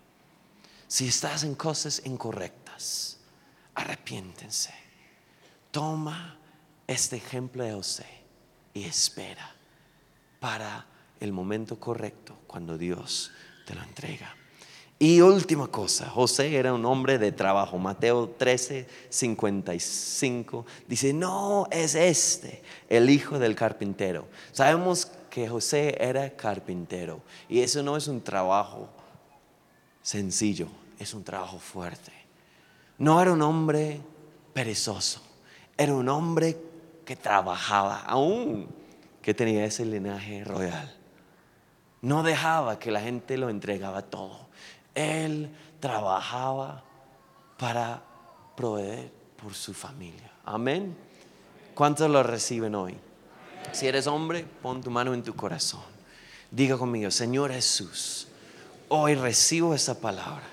Si 0.89 1.09
estás 1.09 1.45
en 1.45 1.55
cosas 1.55 2.01
incorrectas, 2.07 3.19
arrepiéntense. 3.75 4.73
Toma 5.71 6.39
este 6.87 7.17
ejemplo 7.17 7.63
de 7.63 7.75
José 7.75 8.07
y 8.73 8.85
espera 8.85 9.55
para 10.41 10.87
el 11.21 11.35
momento 11.35 11.79
correcto 11.79 12.39
cuando 12.47 12.79
Dios 12.79 13.31
te 13.67 13.75
lo 13.75 13.83
entrega. 13.83 14.35
Y 14.99 15.21
última 15.21 15.67
cosa, 15.67 16.09
José 16.09 16.57
era 16.57 16.73
un 16.73 16.87
hombre 16.87 17.19
de 17.19 17.31
trabajo. 17.31 17.77
Mateo 17.77 18.31
13, 18.31 18.87
55 19.11 20.65
dice, 20.89 21.13
no 21.13 21.67
es 21.71 21.95
este 21.95 22.63
el 22.89 23.11
hijo 23.11 23.39
del 23.39 23.55
carpintero. 23.55 24.27
Sabemos 24.53 25.07
que 25.29 25.49
José 25.49 25.99
era 26.01 26.31
carpintero 26.31 27.21
y 27.47 27.61
eso 27.61 27.83
no 27.83 27.99
es 27.99 28.09
un 28.09 28.23
trabajo 28.23 28.89
sencillo, 30.01 30.69
es 30.99 31.13
un 31.13 31.23
trabajo 31.23 31.59
fuerte. 31.59 32.13
No 32.97 33.21
era 33.21 33.33
un 33.33 33.43
hombre 33.43 34.01
perezoso, 34.55 35.21
era 35.77 35.95
un 35.95 36.09
hombre 36.09 36.57
que 37.05 37.17
trabajaba, 37.17 38.01
aún 38.01 38.67
que 39.21 39.35
tenía 39.35 39.67
ese 39.67 39.85
linaje 39.85 40.43
royal. 40.43 40.97
No 42.01 42.23
dejaba 42.23 42.79
que 42.79 42.91
la 42.91 43.01
gente 43.03 43.37
lo 43.37 43.51
entregaba 43.51 44.01
todo. 44.01 44.47
Él 44.97 45.51
trabajaba 45.79 46.83
para 47.59 48.03
proveer 48.57 49.13
por 49.41 49.55
su 49.55 49.73
familia. 49.73 50.33
Amén. 50.45 50.97
¿Cuántos 51.75 52.11
lo 52.11 52.23
reciben 52.23 52.75
hoy? 52.75 52.97
Si 53.73 53.87
eres 53.87 54.07
hombre, 54.07 54.47
pon 54.63 54.83
tu 54.83 54.91
mano 54.91 55.13
en 55.13 55.23
tu 55.23 55.35
corazón. 55.37 55.83
Diga 56.51 56.79
conmigo, 56.79 57.11
Señor 57.11 57.53
Jesús, 57.53 58.29
hoy 58.89 59.15
recibo 59.15 59.75
esa 59.75 60.01
palabra 60.01 60.45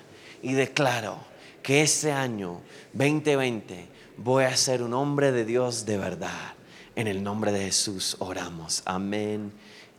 y 0.42 0.52
declaro 0.52 1.16
que 1.62 1.80
este 1.82 2.12
año 2.12 2.60
2020 2.92 3.88
voy 4.18 4.44
a 4.44 4.56
ser 4.56 4.82
un 4.82 4.92
hombre 4.92 5.32
de 5.32 5.46
Dios 5.46 5.86
de 5.86 5.96
verdad. 5.96 6.52
En 6.96 7.06
el 7.06 7.22
nombre 7.22 7.50
de 7.52 7.64
Jesús 7.64 8.16
oramos. 8.18 8.82
Amén 8.84 9.52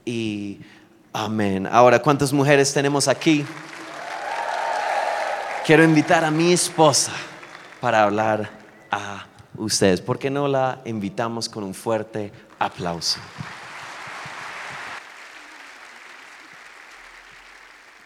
y 0.06 0.60
amén. 1.12 1.68
Ahora, 1.68 2.00
¿cuántas 2.02 2.32
mujeres 2.32 2.72
tenemos 2.72 3.08
aquí? 3.08 3.44
Quiero 5.66 5.84
invitar 5.84 6.24
a 6.24 6.30
mi 6.30 6.54
esposa 6.54 7.12
para 7.82 8.04
hablar 8.04 8.50
a 8.92 9.26
ustedes. 9.58 10.00
¿Por 10.00 10.20
qué 10.20 10.30
no 10.30 10.48
la 10.48 10.82
invitamos 10.86 11.50
con 11.50 11.64
un 11.64 11.74
fuerte 11.74 12.32
aplauso? 12.60 13.20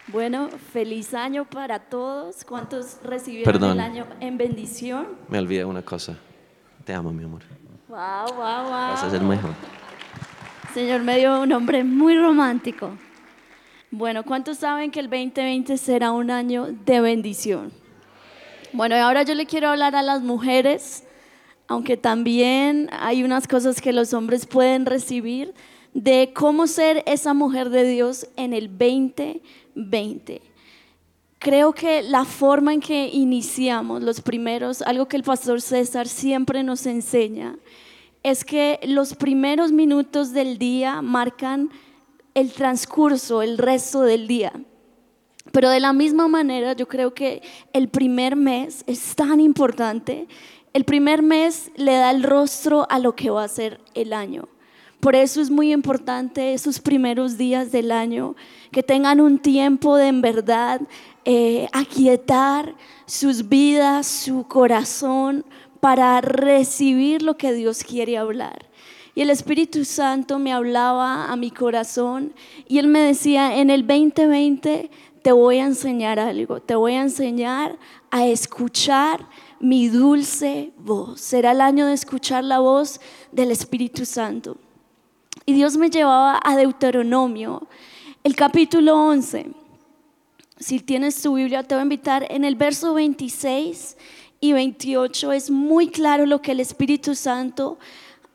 Bueno, 0.07 0.49
feliz 0.71 1.13
año 1.13 1.45
para 1.45 1.79
todos. 1.79 2.45
¿Cuántos 2.45 2.97
recibieron 3.03 3.63
el 3.63 3.79
año 3.79 4.07
en 4.21 4.37
bendición? 4.37 5.07
Me 5.27 5.37
olvidé 5.37 5.65
una 5.65 5.81
cosa. 5.81 6.15
Te 6.85 6.93
amo, 6.93 7.11
mi 7.11 7.25
amor. 7.25 7.41
Wow, 7.89 8.35
wow, 8.35 8.63
wow. 8.63 8.71
Vas 8.71 9.03
a 9.03 9.09
ser 9.09 9.21
mejor. 9.21 9.51
Señor 10.73 11.01
me 11.01 11.17
dio 11.17 11.41
un 11.41 11.51
hombre 11.51 11.83
muy 11.83 12.17
romántico. 12.17 12.91
Bueno, 13.91 14.23
¿cuántos 14.23 14.59
saben 14.59 14.91
que 14.91 14.99
el 14.99 15.09
2020 15.09 15.75
será 15.79 16.11
un 16.11 16.29
año 16.29 16.67
de 16.85 17.01
bendición? 17.01 17.71
Bueno, 18.71 18.95
y 18.95 18.99
ahora 18.99 19.23
yo 19.23 19.33
le 19.33 19.47
quiero 19.47 19.69
hablar 19.69 19.95
a 19.95 20.03
las 20.03 20.21
mujeres, 20.21 21.05
aunque 21.67 21.97
también 21.97 22.87
hay 22.91 23.23
unas 23.23 23.47
cosas 23.47 23.81
que 23.81 23.91
los 23.91 24.13
hombres 24.13 24.45
pueden 24.45 24.85
recibir, 24.85 25.55
de 25.95 26.33
cómo 26.35 26.67
ser 26.67 27.01
esa 27.07 27.33
mujer 27.33 27.71
de 27.71 27.83
Dios 27.83 28.27
en 28.35 28.53
el 28.53 28.69
2020. 28.69 30.43
Creo 31.39 31.73
que 31.73 32.03
la 32.03 32.25
forma 32.25 32.75
en 32.75 32.81
que 32.81 33.07
iniciamos 33.07 34.03
los 34.03 34.21
primeros, 34.21 34.83
algo 34.83 35.07
que 35.07 35.17
el 35.17 35.23
pastor 35.23 35.61
César 35.61 36.07
siempre 36.07 36.61
nos 36.61 36.85
enseña, 36.85 37.57
es 38.21 38.45
que 38.45 38.79
los 38.83 39.15
primeros 39.15 39.71
minutos 39.71 40.31
del 40.31 40.59
día 40.59 41.01
marcan 41.01 41.71
el 42.33 42.51
transcurso, 42.51 43.41
el 43.41 43.57
resto 43.57 44.01
del 44.01 44.27
día. 44.27 44.53
Pero 45.51 45.69
de 45.69 45.79
la 45.79 45.93
misma 45.93 46.27
manera 46.27 46.73
yo 46.73 46.87
creo 46.87 47.13
que 47.13 47.41
el 47.73 47.89
primer 47.89 48.35
mes 48.35 48.83
es 48.87 49.15
tan 49.15 49.39
importante. 49.39 50.27
El 50.73 50.85
primer 50.85 51.21
mes 51.21 51.71
le 51.75 51.93
da 51.93 52.11
el 52.11 52.23
rostro 52.23 52.85
a 52.89 52.99
lo 52.99 53.15
que 53.15 53.29
va 53.29 53.43
a 53.43 53.47
ser 53.47 53.79
el 53.95 54.13
año. 54.13 54.47
Por 54.99 55.15
eso 55.15 55.41
es 55.41 55.49
muy 55.49 55.71
importante 55.71 56.53
esos 56.53 56.79
primeros 56.79 57.37
días 57.37 57.71
del 57.71 57.91
año, 57.91 58.35
que 58.69 58.83
tengan 58.83 59.21
un 59.21 59.39
tiempo 59.39 59.95
de 59.95 60.07
en 60.07 60.21
verdad 60.21 60.81
eh, 61.23 61.69
aquietar 61.71 62.75
sus 63.05 63.47
vidas, 63.47 64.05
su 64.07 64.43
corazón, 64.43 65.45
para 65.79 66.19
recibir 66.19 67.21
lo 67.21 67.37
que 67.37 67.53
Dios 67.53 67.83
quiere 67.83 68.17
hablar. 68.17 68.67
Y 69.19 69.21
el 69.21 69.31
Espíritu 69.31 69.83
Santo 69.83 70.39
me 70.39 70.53
hablaba 70.53 71.25
a 71.25 71.35
mi 71.35 71.51
corazón 71.51 72.33
y 72.69 72.77
él 72.77 72.87
me 72.87 73.01
decía, 73.01 73.57
en 73.57 73.69
el 73.69 73.85
2020 73.85 74.89
te 75.21 75.31
voy 75.33 75.57
a 75.57 75.65
enseñar 75.65 76.19
algo, 76.19 76.61
te 76.61 76.73
voy 76.75 76.93
a 76.93 77.01
enseñar 77.01 77.77
a 78.11 78.25
escuchar 78.25 79.27
mi 79.59 79.89
dulce 79.89 80.71
voz. 80.77 81.19
Será 81.19 81.51
el 81.51 81.59
año 81.59 81.87
de 81.87 81.95
escuchar 81.95 82.45
la 82.45 82.59
voz 82.59 83.01
del 83.33 83.51
Espíritu 83.51 84.05
Santo. 84.05 84.55
Y 85.45 85.51
Dios 85.51 85.75
me 85.75 85.89
llevaba 85.89 86.39
a 86.41 86.55
Deuteronomio, 86.55 87.67
el 88.23 88.37
capítulo 88.37 88.95
11. 89.05 89.47
Si 90.59 90.79
tienes 90.79 91.21
tu 91.21 91.33
Biblia, 91.33 91.63
te 91.63 91.75
voy 91.75 91.81
a 91.81 91.83
invitar 91.83 92.25
en 92.29 92.45
el 92.45 92.55
verso 92.55 92.93
26 92.93 93.97
y 94.39 94.53
28. 94.53 95.33
Es 95.33 95.51
muy 95.51 95.89
claro 95.89 96.25
lo 96.25 96.41
que 96.41 96.53
el 96.53 96.61
Espíritu 96.61 97.15
Santo 97.15 97.79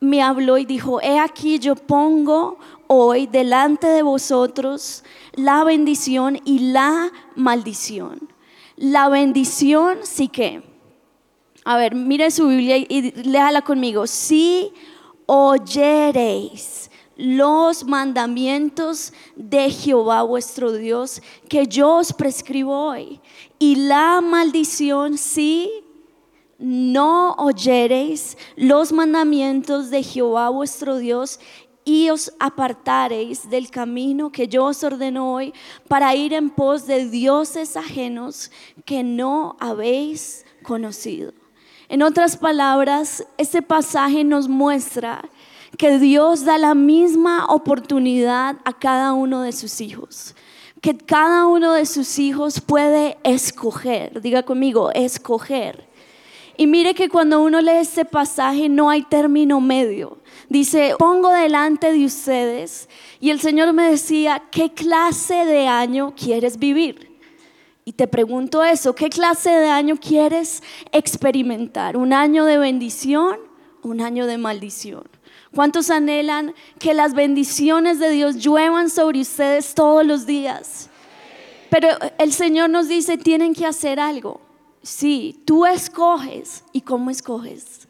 me 0.04 0.22
habló 0.22 0.58
y 0.58 0.64
dijo, 0.64 1.00
he 1.00 1.18
aquí 1.18 1.58
yo 1.58 1.74
pongo 1.74 2.58
hoy 2.86 3.26
delante 3.26 3.86
de 3.86 4.02
vosotros 4.02 5.02
la 5.32 5.64
bendición 5.64 6.40
y 6.44 6.70
la 6.70 7.10
maldición. 7.34 8.28
La 8.76 9.08
bendición 9.08 9.98
sí 10.02 10.28
que, 10.28 10.62
a 11.64 11.76
ver, 11.76 11.94
mire 11.94 12.30
su 12.30 12.48
Biblia 12.48 12.76
y 12.76 13.12
léala 13.22 13.62
conmigo, 13.62 14.06
si 14.06 14.72
oyereis 15.26 16.90
los 17.16 17.84
mandamientos 17.84 19.12
de 19.36 19.70
Jehová 19.70 20.22
vuestro 20.22 20.72
Dios 20.72 21.22
que 21.48 21.66
yo 21.66 21.96
os 21.96 22.12
prescribo 22.12 22.88
hoy. 22.88 23.20
Y 23.58 23.76
la 23.76 24.20
maldición 24.20 25.16
si 25.16 25.83
no 26.58 27.34
oyereis 27.34 28.36
los 28.56 28.92
mandamientos 28.92 29.90
de 29.90 30.02
Jehová 30.02 30.48
vuestro 30.48 30.98
Dios 30.98 31.40
y 31.84 32.10
os 32.10 32.32
apartareis 32.38 33.48
del 33.48 33.70
camino 33.70 34.32
que 34.32 34.48
yo 34.48 34.64
os 34.64 34.82
ordeno 34.82 35.32
hoy 35.32 35.52
para 35.88 36.14
ir 36.14 36.32
en 36.32 36.50
pos 36.50 36.86
de 36.86 37.08
dioses 37.08 37.76
ajenos 37.76 38.50
que 38.84 39.02
no 39.02 39.56
habéis 39.60 40.44
conocido. 40.62 41.32
En 41.88 42.02
otras 42.02 42.36
palabras, 42.36 43.26
este 43.36 43.60
pasaje 43.60 44.24
nos 44.24 44.48
muestra 44.48 45.28
que 45.76 45.98
Dios 45.98 46.44
da 46.44 46.56
la 46.56 46.74
misma 46.74 47.46
oportunidad 47.46 48.56
a 48.64 48.72
cada 48.72 49.12
uno 49.12 49.42
de 49.42 49.52
sus 49.52 49.80
hijos, 49.80 50.34
que 50.80 50.96
cada 50.96 51.46
uno 51.46 51.72
de 51.74 51.84
sus 51.84 52.18
hijos 52.18 52.60
puede 52.60 53.18
escoger, 53.24 54.22
diga 54.22 54.44
conmigo, 54.44 54.90
escoger 54.92 55.86
Y 56.56 56.66
mire 56.66 56.94
que 56.94 57.08
cuando 57.08 57.42
uno 57.42 57.60
lee 57.60 57.78
este 57.80 58.04
pasaje 58.04 58.68
no 58.68 58.88
hay 58.88 59.02
término 59.02 59.60
medio. 59.60 60.18
Dice, 60.48 60.94
pongo 60.98 61.30
delante 61.30 61.92
de 61.92 62.04
ustedes. 62.04 62.88
Y 63.20 63.30
el 63.30 63.40
Señor 63.40 63.72
me 63.72 63.90
decía, 63.90 64.42
¿qué 64.50 64.72
clase 64.72 65.44
de 65.44 65.66
año 65.66 66.14
quieres 66.16 66.58
vivir? 66.58 67.12
Y 67.84 67.92
te 67.92 68.06
pregunto 68.06 68.62
eso, 68.62 68.94
¿qué 68.94 69.10
clase 69.10 69.50
de 69.50 69.68
año 69.68 69.96
quieres 69.96 70.62
experimentar? 70.92 71.96
¿Un 71.96 72.12
año 72.12 72.44
de 72.44 72.56
bendición? 72.56 73.36
¿Un 73.82 74.00
año 74.00 74.26
de 74.26 74.38
maldición? 74.38 75.04
¿Cuántos 75.54 75.90
anhelan 75.90 76.54
que 76.78 76.94
las 76.94 77.14
bendiciones 77.14 77.98
de 77.98 78.10
Dios 78.10 78.36
lluevan 78.36 78.90
sobre 78.90 79.20
ustedes 79.20 79.74
todos 79.74 80.04
los 80.06 80.24
días? 80.24 80.88
Pero 81.68 81.88
el 82.18 82.32
Señor 82.32 82.70
nos 82.70 82.88
dice, 82.88 83.18
tienen 83.18 83.54
que 83.54 83.66
hacer 83.66 84.00
algo. 84.00 84.40
Sí, 84.84 85.42
tú 85.46 85.64
escoges. 85.64 86.62
¿Y 86.72 86.82
cómo 86.82 87.10
escoges? 87.10 87.88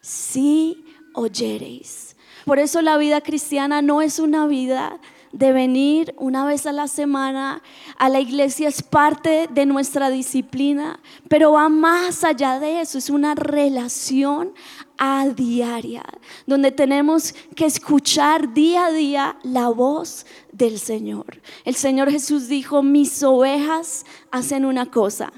Sí 0.00 0.84
oyereis. 1.12 2.16
Por 2.44 2.60
eso 2.60 2.80
la 2.80 2.96
vida 2.96 3.20
cristiana 3.20 3.82
no 3.82 4.00
es 4.00 4.20
una 4.20 4.46
vida 4.46 5.00
de 5.32 5.52
venir 5.52 6.14
una 6.16 6.46
vez 6.46 6.64
a 6.64 6.72
la 6.72 6.86
semana 6.86 7.62
a 7.98 8.08
la 8.08 8.20
iglesia 8.20 8.68
es 8.68 8.82
parte 8.82 9.48
de 9.52 9.66
nuestra 9.66 10.08
disciplina, 10.10 11.00
pero 11.28 11.52
va 11.52 11.68
más 11.68 12.24
allá 12.24 12.58
de 12.58 12.80
eso, 12.80 12.96
es 12.96 13.10
una 13.10 13.34
relación 13.34 14.54
a 14.96 15.28
diaria, 15.28 16.04
donde 16.46 16.72
tenemos 16.72 17.34
que 17.54 17.66
escuchar 17.66 18.54
día 18.54 18.86
a 18.86 18.92
día 18.92 19.38
la 19.42 19.68
voz 19.68 20.24
del 20.52 20.78
Señor. 20.78 21.42
El 21.64 21.74
Señor 21.74 22.10
Jesús 22.10 22.48
dijo, 22.48 22.82
mis 22.82 23.22
ovejas 23.22 24.06
hacen 24.30 24.64
una 24.64 24.86
cosa, 24.86 25.32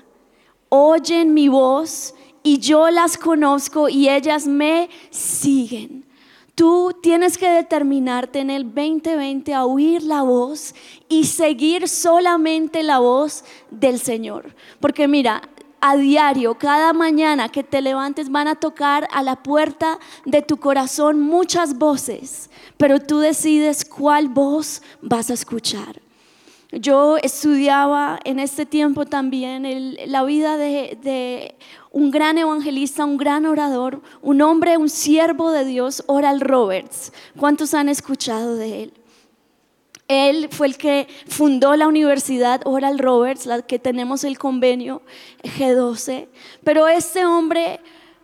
oyen 0.71 1.35
mi 1.35 1.49
voz 1.49 2.15
y 2.43 2.59
yo 2.59 2.89
las 2.89 3.19
conozco 3.19 3.91
y 3.91 4.09
ellas 4.09 4.47
me 4.47 4.89
siguen. 5.11 6.07
Tú 6.55 6.95
tienes 7.03 7.39
que 7.39 7.51
determinarte 7.51 8.41
en 8.41 8.51
el 8.51 8.65
2020 8.65 9.55
a 9.55 9.65
oír 9.65 10.03
la 10.03 10.23
voz 10.23 10.75
y 11.09 11.25
seguir 11.25 11.89
solamente 11.89 12.83
la 12.83 12.99
voz 12.99 13.45
del 13.71 13.99
Señor. 13.99 14.55
Porque 14.79 15.09
mira, 15.09 15.43
a 15.81 15.97
diario, 15.97 16.57
cada 16.57 16.93
mañana 16.93 17.49
que 17.49 17.65
te 17.65 17.81
levantes 17.81 18.31
van 18.31 18.49
a 18.49 18.55
tocar 18.55 19.09
a 19.13 19.23
la 19.23 19.43
puerta 19.43 19.99
de 20.27 20.43
tu 20.43 20.59
corazón 20.59 21.21
muchas 21.21 21.79
voces, 21.79 22.51
pero 22.77 23.01
tú 23.01 23.19
decides 23.19 23.85
cuál 23.85 24.29
voz 24.29 24.83
vas 25.01 25.31
a 25.31 25.35
escuchar. 25.35 26.03
Yo 26.73 27.17
estudiaba 27.17 28.21
en 28.25 28.39
este 28.39 28.65
tiempo 28.65 29.05
también 29.05 29.97
la 30.07 30.23
vida 30.23 30.57
de, 30.57 31.57
un 31.91 32.13
gran 32.13 32.39
evangelista, 32.39 33.05
un 33.05 33.17
gran 33.17 33.45
orador, 33.45 34.01
un 34.23 34.41
hombre, 34.41 34.77
un 34.77 34.89
siervo 34.89 35.51
de 35.51 35.65
Dios, 35.65 36.05
Oral 36.07 36.41
Roberts. 36.41 37.13
¿Cuántos 37.37 37.75
han 37.75 37.89
escuchado 37.89 38.55
de 38.55 38.85
él? 38.85 38.93
Él 40.07 40.49
fue 40.51 40.69
el 40.69 40.77
que 40.77 41.09
fundó 41.27 41.75
la 41.75 41.89
universidad 41.89 42.61
Oral 42.65 43.01
Roberts, 43.01 43.47
la 43.47 43.63
que 43.63 43.81
tenemos 43.81 44.23
el 44.23 44.39
convenio 44.39 45.03
G12. 45.43 46.29
Pero 46.63 46.87
este 46.87 47.25
hombre 47.27 47.81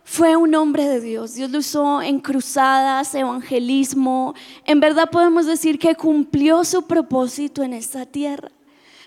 fue 0.09 0.37
un 0.37 0.55
hombre 0.55 0.87
de 0.87 1.01
Dios. 1.01 1.35
Dios 1.35 1.51
lo 1.51 1.59
usó 1.59 2.01
en 2.01 2.21
cruzadas, 2.21 3.13
evangelismo. 3.13 4.35
En 4.63 4.79
verdad 4.79 5.09
podemos 5.11 5.45
decir 5.45 5.77
que 5.77 5.95
cumplió 5.95 6.63
su 6.63 6.83
propósito 6.83 7.61
en 7.61 7.73
esta 7.73 8.05
tierra. 8.05 8.49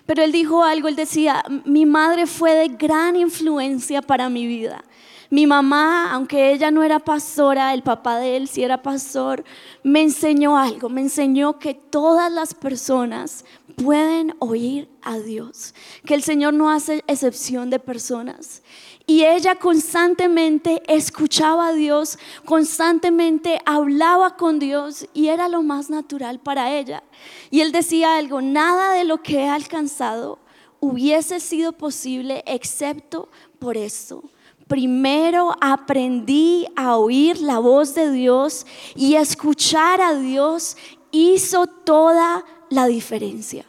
Pero 0.05 0.21
él 0.21 0.31
dijo 0.31 0.63
algo, 0.63 0.87
él 0.87 0.95
decía, 0.95 1.43
mi 1.65 1.87
madre 1.87 2.27
fue 2.27 2.53
de 2.53 2.67
gran 2.67 3.15
influencia 3.15 4.03
para 4.03 4.29
mi 4.29 4.45
vida. 4.45 4.83
Mi 5.31 5.47
mamá, 5.47 6.11
aunque 6.11 6.51
ella 6.51 6.69
no 6.69 6.83
era 6.83 6.99
pastora, 6.99 7.73
el 7.73 7.81
papá 7.81 8.19
de 8.19 8.37
él 8.37 8.47
sí 8.47 8.63
era 8.63 8.83
pastor, 8.83 9.43
me 9.81 10.01
enseñó 10.01 10.55
algo, 10.55 10.87
me 10.87 11.01
enseñó 11.01 11.57
que 11.57 11.73
todas 11.73 12.31
las 12.31 12.53
personas 12.53 13.43
pueden 13.81 14.35
oír 14.39 14.89
a 15.01 15.17
Dios, 15.17 15.73
que 16.05 16.13
el 16.13 16.21
Señor 16.21 16.53
no 16.53 16.69
hace 16.69 17.03
excepción 17.07 17.69
de 17.69 17.79
personas. 17.79 18.61
Y 19.07 19.23
ella 19.23 19.55
constantemente 19.55 20.81
escuchaba 20.87 21.69
a 21.69 21.73
Dios, 21.73 22.17
constantemente 22.45 23.59
hablaba 23.65 24.37
con 24.37 24.59
Dios 24.59 25.07
y 25.13 25.27
era 25.27 25.47
lo 25.47 25.63
más 25.63 25.89
natural 25.89 26.39
para 26.39 26.77
ella. 26.77 27.03
Y 27.49 27.61
él 27.61 27.71
decía 27.71 28.17
algo, 28.17 28.41
nada 28.41 28.93
de 28.93 29.03
lo 29.03 29.21
que 29.21 29.39
he 29.39 29.49
alcanzado 29.49 30.39
hubiese 30.79 31.39
sido 31.39 31.73
posible 31.73 32.43
excepto 32.45 33.29
por 33.59 33.77
esto. 33.77 34.23
Primero 34.67 35.55
aprendí 35.59 36.65
a 36.75 36.97
oír 36.97 37.41
la 37.41 37.59
voz 37.59 37.93
de 37.93 38.11
Dios 38.11 38.65
y 38.95 39.15
escuchar 39.15 39.99
a 39.99 40.15
Dios 40.15 40.77
hizo 41.11 41.67
toda 41.67 42.45
la 42.69 42.87
diferencia. 42.87 43.65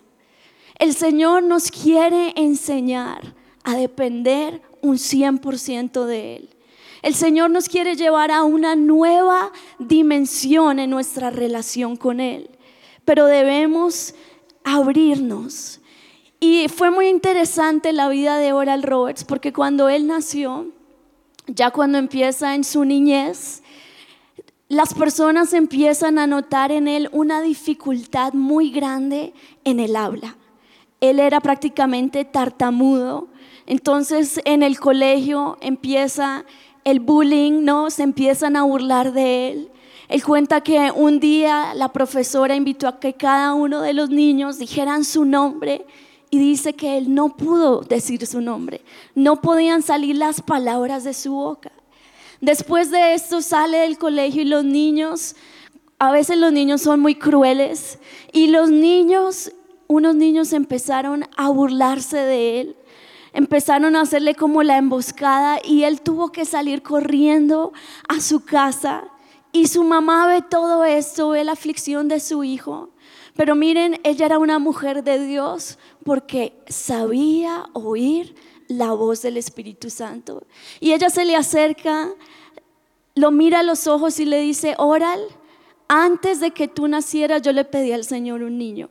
El 0.79 0.95
Señor 0.95 1.43
nos 1.43 1.71
quiere 1.71 2.33
enseñar 2.37 3.35
a 3.65 3.75
depender 3.75 4.63
un 4.83 4.97
100% 4.97 6.05
de 6.05 6.37
Él. 6.37 6.51
El 7.01 7.15
Señor 7.15 7.51
nos 7.51 7.69
quiere 7.69 7.97
llevar 7.97 8.31
a 8.31 8.45
una 8.45 8.77
nueva 8.77 9.51
dimensión 9.79 10.79
en 10.79 10.91
nuestra 10.91 11.31
relación 11.31 11.97
con 11.97 12.21
Él, 12.21 12.51
pero 13.05 13.27
debemos 13.27 14.15
abrirnos. 14.65 15.81
Y 16.39 16.69
fue 16.69 16.91
muy 16.91 17.09
interesante 17.09 17.93
la 17.93 18.09
vida 18.09 18.37
de 18.39 18.53
Oral 18.53 18.83
Roberts, 18.83 19.25
porque 19.25 19.53
cuando 19.53 19.89
él 19.89 20.09
nació, 20.09 20.67
ya 21.47 21.71
cuando 21.71 21.99
empieza 21.99 22.55
en 22.55 22.65
su 22.65 22.85
niñez, 22.85 23.63
las 24.69 24.95
personas 24.95 25.53
empiezan 25.53 26.19
a 26.19 26.27
notar 26.27 26.73
en 26.73 26.89
él 26.89 27.09
una 27.13 27.43
dificultad 27.43 28.33
muy 28.33 28.71
grande 28.71 29.35
en 29.65 29.81
el 29.81 29.95
habla. 29.95 30.37
Él 31.01 31.21
era 31.21 31.41
prácticamente 31.41 32.25
tartamudo, 32.25 33.29
entonces 33.73 34.39
en 34.45 34.63
el 34.63 34.79
colegio 34.79 35.57
empieza 35.63 36.45
el 36.85 37.01
bullying, 37.01 37.65
¿no? 37.65 37.89
Se 37.89 38.03
empiezan 38.03 38.55
a 38.55 38.65
burlar 38.65 39.15
de 39.15 39.49
él. 39.49 39.71
Él 40.11 40.23
cuenta 40.23 40.61
que 40.61 40.93
un 40.95 41.21
día 41.21 41.73
la 41.75 41.91
profesora 41.91 42.55
invitó 42.55 42.87
a 42.87 43.01
que 43.01 43.15
cada 43.15 43.55
uno 43.55 43.81
de 43.81 43.95
los 43.95 44.11
niños 44.11 44.59
dijeran 44.59 45.05
su 45.05 45.25
nombre 45.25 45.87
y 46.29 46.39
dice 46.39 46.75
que 46.75 46.99
él 46.99 47.15
no 47.15 47.35
pudo 47.35 47.81
decir 47.81 48.27
su 48.27 48.43
nombre. 48.43 48.83
No 49.15 49.41
podían 49.41 49.81
salir 49.81 50.17
las 50.17 50.43
palabras 50.43 51.03
de 51.05 51.15
su 51.15 51.33
boca. 51.33 51.73
Después 52.43 52.91
de 52.91 53.15
esto 53.15 53.41
sale 53.41 53.79
del 53.79 53.97
colegio 53.97 54.43
y 54.43 54.45
los 54.45 54.65
niños, 54.65 55.35
a 55.99 56.13
veces 56.13 56.37
los 56.37 56.53
niños 56.53 56.83
son 56.83 57.01
muy 57.01 57.15
crueles 57.15 57.99
y 58.35 58.49
los 58.49 58.71
niños, 58.71 59.51
unos 59.87 60.15
niños 60.15 60.53
empezaron 60.53 61.25
a 61.39 61.49
burlarse 61.49 62.19
de 62.19 62.61
él 62.61 62.77
empezaron 63.33 63.97
a 63.97 64.03
hacerle 64.03 64.35
como 64.35 64.63
la 64.63 64.79
emboscada 64.79 65.61
y 65.65 65.85
él 65.85 66.01
tuvo 66.01 66.33
que 66.33 66.45
salir 66.45 66.83
corriendo 66.83 67.73
a 68.09 68.21
su 68.21 68.45
casa. 68.45 69.05
Y 69.53 69.67
su 69.69 69.85
mamá 69.85 70.27
ve 70.27 70.43
todo 70.43 70.85
esto, 70.85 71.31
ve 71.31 71.45
la 71.45 71.53
aflicción 71.53 72.09
de 72.09 72.21
su 72.21 72.45
hijo. 72.45 72.91
Pero 73.35 73.55
miren, 73.55 74.01
ella 74.05 74.27
era 74.27 74.39
una 74.39 74.59
mujer 74.59 75.05
de 75.05 75.25
Dios 75.25 75.79
porque 76.05 76.55
sabía 76.69 77.67
oír 77.73 78.35
la 78.69 78.93
voz 78.93 79.23
del 79.23 79.37
Espíritu 79.37 79.91
Santo. 79.91 80.47
Y 80.81 80.93
ella 80.93 81.11
se 81.11 81.25
le 81.25 81.37
acerca, 81.37 82.11
lo 83.15 83.31
mira 83.31 83.61
a 83.61 83.63
los 83.63 83.87
ojos 83.87 84.21
y 84.21 84.25
le 84.25 84.41
dice, 84.41 84.75
Oral, 84.79 85.21
antes 85.89 86.41
de 86.41 86.53
que 86.53 86.69
tú 86.69 86.89
nacieras 86.89 87.43
yo 87.43 87.53
le 87.53 87.65
pedí 87.65 87.93
al 87.93 88.05
Señor 88.05 88.43
un 88.43 88.59
niño. 88.59 88.89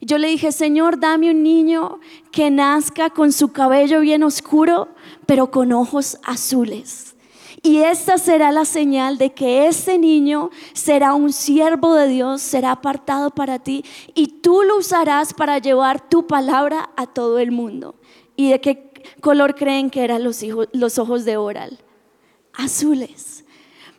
Yo 0.00 0.16
le 0.16 0.28
dije, 0.28 0.50
Señor, 0.50 0.98
dame 0.98 1.30
un 1.30 1.42
niño 1.42 2.00
que 2.32 2.50
nazca 2.50 3.10
con 3.10 3.32
su 3.32 3.52
cabello 3.52 4.00
bien 4.00 4.22
oscuro, 4.22 4.88
pero 5.26 5.50
con 5.50 5.72
ojos 5.72 6.18
azules. 6.24 7.14
Y 7.62 7.78
esta 7.78 8.16
será 8.16 8.52
la 8.52 8.64
señal 8.64 9.18
de 9.18 9.34
que 9.34 9.66
ese 9.66 9.98
niño 9.98 10.48
será 10.72 11.12
un 11.12 11.32
siervo 11.32 11.94
de 11.94 12.08
Dios, 12.08 12.40
será 12.40 12.72
apartado 12.72 13.30
para 13.30 13.58
ti 13.58 13.84
y 14.14 14.28
tú 14.40 14.62
lo 14.62 14.78
usarás 14.78 15.34
para 15.34 15.58
llevar 15.58 16.08
tu 16.08 16.26
palabra 16.26 16.90
a 16.96 17.06
todo 17.06 17.38
el 17.38 17.50
mundo. 17.50 17.96
¿Y 18.34 18.50
de 18.50 18.60
qué 18.62 18.90
color 19.20 19.54
creen 19.54 19.90
que 19.90 20.02
eran 20.02 20.24
los, 20.24 20.42
los 20.72 20.98
ojos 20.98 21.26
de 21.26 21.36
Oral? 21.36 21.78
Azules. 22.54 23.44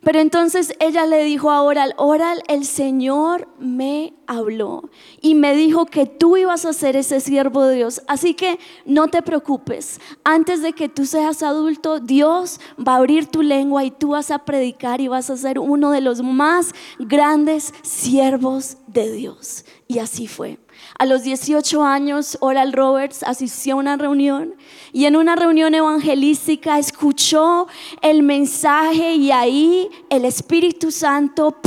Pero 0.04 0.20
entonces 0.20 0.74
ella 0.80 1.06
le 1.06 1.24
dijo 1.24 1.52
a 1.52 1.62
Oral, 1.62 1.94
Oral, 1.98 2.42
el 2.48 2.66
Señor 2.66 3.48
me 3.60 4.16
habló 4.26 4.90
y 5.22 5.36
me 5.36 5.56
dijo 5.56 5.86
que 5.86 6.08
tú 6.08 6.38
ibas 6.38 6.66
a 6.66 6.74
ser 6.74 6.96
ese 6.96 7.20
siervo 7.20 7.66
de 7.66 7.76
Dios. 7.76 8.02
Así 8.08 8.34
que 8.34 8.58
no 8.86 9.10
te 9.10 9.22
preocupes, 9.22 10.02
antes 10.24 10.64
de 10.64 10.74
que 10.74 10.90
tú 10.90 11.06
seas 11.06 11.44
adulto, 11.44 12.00
Dios 12.00 12.60
va 12.80 12.94
a 12.94 12.98
abrir 12.98 13.28
tu 13.28 13.44
lengua 13.44 13.84
y 13.84 13.92
tú 13.92 14.10
vas 14.10 14.32
a 14.32 14.40
predicar 14.40 15.02
y 15.02 15.08
vas 15.08 15.30
a 15.30 15.38
ser 15.38 15.60
uno 15.60 15.92
de 15.92 16.02
los 16.02 16.24
más 16.24 16.74
grandes 16.98 17.72
siervos 17.84 18.78
de 18.88 19.12
Dios. 19.12 19.66
Y 19.88 20.00
así 20.00 20.28
fue. 20.28 20.58
A 21.02 21.08
los 21.08 21.24
18 21.24 21.84
años, 21.84 22.38
Oral 22.42 22.74
Roberts 22.74 23.24
asistió 23.24 23.74
a 23.74 23.78
una 23.78 23.98
reunión 23.98 24.54
y 24.94 25.06
en 25.06 25.16
una 25.16 25.36
reunión 25.36 25.74
evangelística 25.74 26.78
escuchó 26.78 27.68
el 28.04 28.22
mensaje 28.22 29.16
y 29.16 29.32
ahí 29.32 29.90
el 30.12 30.26
Espíritu 30.26 30.92
Santo 30.92 31.58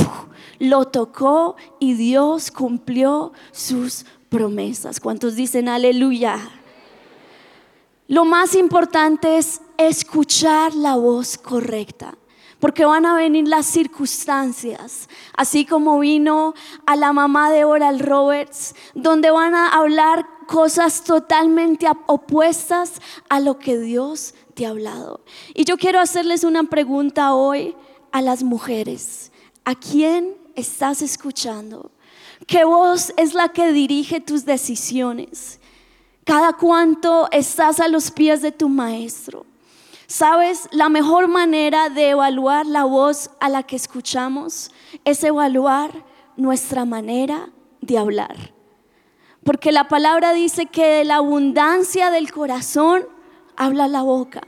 lo 0.59 0.85
tocó 0.85 1.57
y 1.81 1.95
Dios 1.95 2.49
cumplió 2.49 3.33
sus 3.51 4.05
promesas. 4.29 5.01
¿Cuántos 5.01 5.35
dicen 5.35 5.67
aleluya? 5.67 6.39
Lo 8.07 8.23
más 8.23 8.55
importante 8.55 9.37
es 9.37 9.61
escuchar 9.77 10.73
la 10.75 10.95
voz 10.95 11.37
correcta 11.37 12.17
porque 12.65 12.83
van 12.83 13.05
a 13.05 13.13
venir 13.13 13.47
las 13.47 13.67
circunstancias, 13.67 15.07
así 15.37 15.67
como 15.67 15.99
vino 15.99 16.55
a 16.87 16.95
la 16.95 17.13
mamá 17.13 17.51
de 17.51 17.63
Oral 17.63 17.99
Roberts, 17.99 18.73
donde 18.95 19.29
van 19.29 19.53
a 19.53 19.67
hablar 19.67 20.25
cosas 20.47 21.03
totalmente 21.03 21.85
opuestas 22.07 22.93
a 23.29 23.39
lo 23.39 23.59
que 23.59 23.77
Dios 23.77 24.33
te 24.55 24.65
ha 24.65 24.69
hablado. 24.69 25.23
Y 25.53 25.65
yo 25.65 25.77
quiero 25.77 25.99
hacerles 25.99 26.43
una 26.43 26.63
pregunta 26.63 27.35
hoy 27.35 27.75
a 28.11 28.23
las 28.23 28.41
mujeres. 28.41 29.31
¿A 29.63 29.75
quién 29.75 30.35
estás 30.55 31.03
escuchando? 31.03 31.91
¿Qué 32.47 32.63
voz 32.63 33.13
es 33.15 33.35
la 33.35 33.49
que 33.49 33.73
dirige 33.73 34.21
tus 34.21 34.43
decisiones? 34.43 35.59
Cada 36.23 36.53
cuanto 36.53 37.27
estás 37.31 37.79
a 37.79 37.87
los 37.87 38.09
pies 38.09 38.41
de 38.41 38.51
tu 38.51 38.69
maestro. 38.69 39.45
Sabes, 40.07 40.67
la 40.71 40.89
mejor 40.89 41.27
manera 41.27 41.89
de 41.89 42.11
evaluar 42.11 42.65
la 42.65 42.83
voz 42.83 43.31
a 43.39 43.49
la 43.49 43.63
que 43.63 43.75
escuchamos 43.75 44.71
es 45.03 45.23
evaluar 45.23 45.91
nuestra 46.37 46.85
manera 46.85 47.49
de 47.81 47.97
hablar. 47.97 48.53
Porque 49.43 49.71
la 49.71 49.87
palabra 49.87 50.33
dice 50.33 50.67
que 50.67 50.85
de 50.85 51.05
la 51.05 51.17
abundancia 51.17 52.11
del 52.11 52.31
corazón 52.31 53.07
habla 53.55 53.87
la 53.87 54.01
boca. 54.01 54.41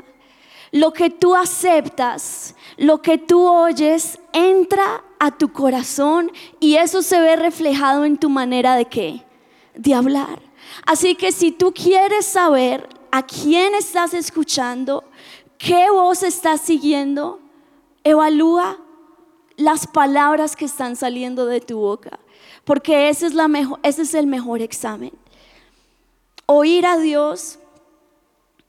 Lo 0.71 0.91
que 0.91 1.09
tú 1.09 1.35
aceptas, 1.35 2.55
lo 2.77 3.01
que 3.01 3.17
tú 3.17 3.47
oyes, 3.47 4.19
entra 4.33 5.03
a 5.19 5.31
tu 5.31 5.51
corazón 5.51 6.31
y 6.59 6.75
eso 6.75 7.01
se 7.01 7.19
ve 7.19 7.35
reflejado 7.35 8.05
en 8.05 8.17
tu 8.17 8.29
manera 8.29 8.75
de 8.75 8.85
qué? 8.85 9.23
De 9.75 9.93
hablar. 9.93 10.41
Así 10.85 11.15
que 11.15 11.31
si 11.31 11.51
tú 11.51 11.73
quieres 11.73 12.25
saber 12.25 12.87
a 13.11 13.23
quién 13.23 13.73
estás 13.75 14.13
escuchando, 14.13 15.03
¿Qué 15.57 15.89
voz 15.89 16.23
estás 16.23 16.61
siguiendo? 16.61 17.39
Evalúa 18.03 18.79
las 19.57 19.87
palabras 19.87 20.55
que 20.55 20.65
están 20.65 20.95
saliendo 20.95 21.45
de 21.45 21.61
tu 21.61 21.79
boca, 21.79 22.19
porque 22.63 23.09
ese 23.09 23.27
es, 23.27 24.13
el 24.13 24.27
mejor 24.27 24.61
examen. 24.61 25.11
Oír 26.45 26.85
a 26.85 26.97
Dios 26.97 27.59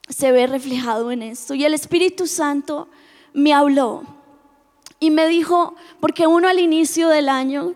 se 0.08 0.32
ve 0.32 0.46
reflejado 0.46 1.12
en 1.12 1.22
esto. 1.22 1.54
Y 1.54 1.64
el 1.64 1.74
Espíritu 1.74 2.26
Santo 2.26 2.88
me 3.34 3.52
habló 3.52 4.02
y 4.98 5.10
me 5.10 5.28
dijo, 5.28 5.74
porque 6.00 6.26
uno 6.26 6.48
al 6.48 6.58
inicio 6.58 7.08
del 7.08 7.28
año 7.28 7.74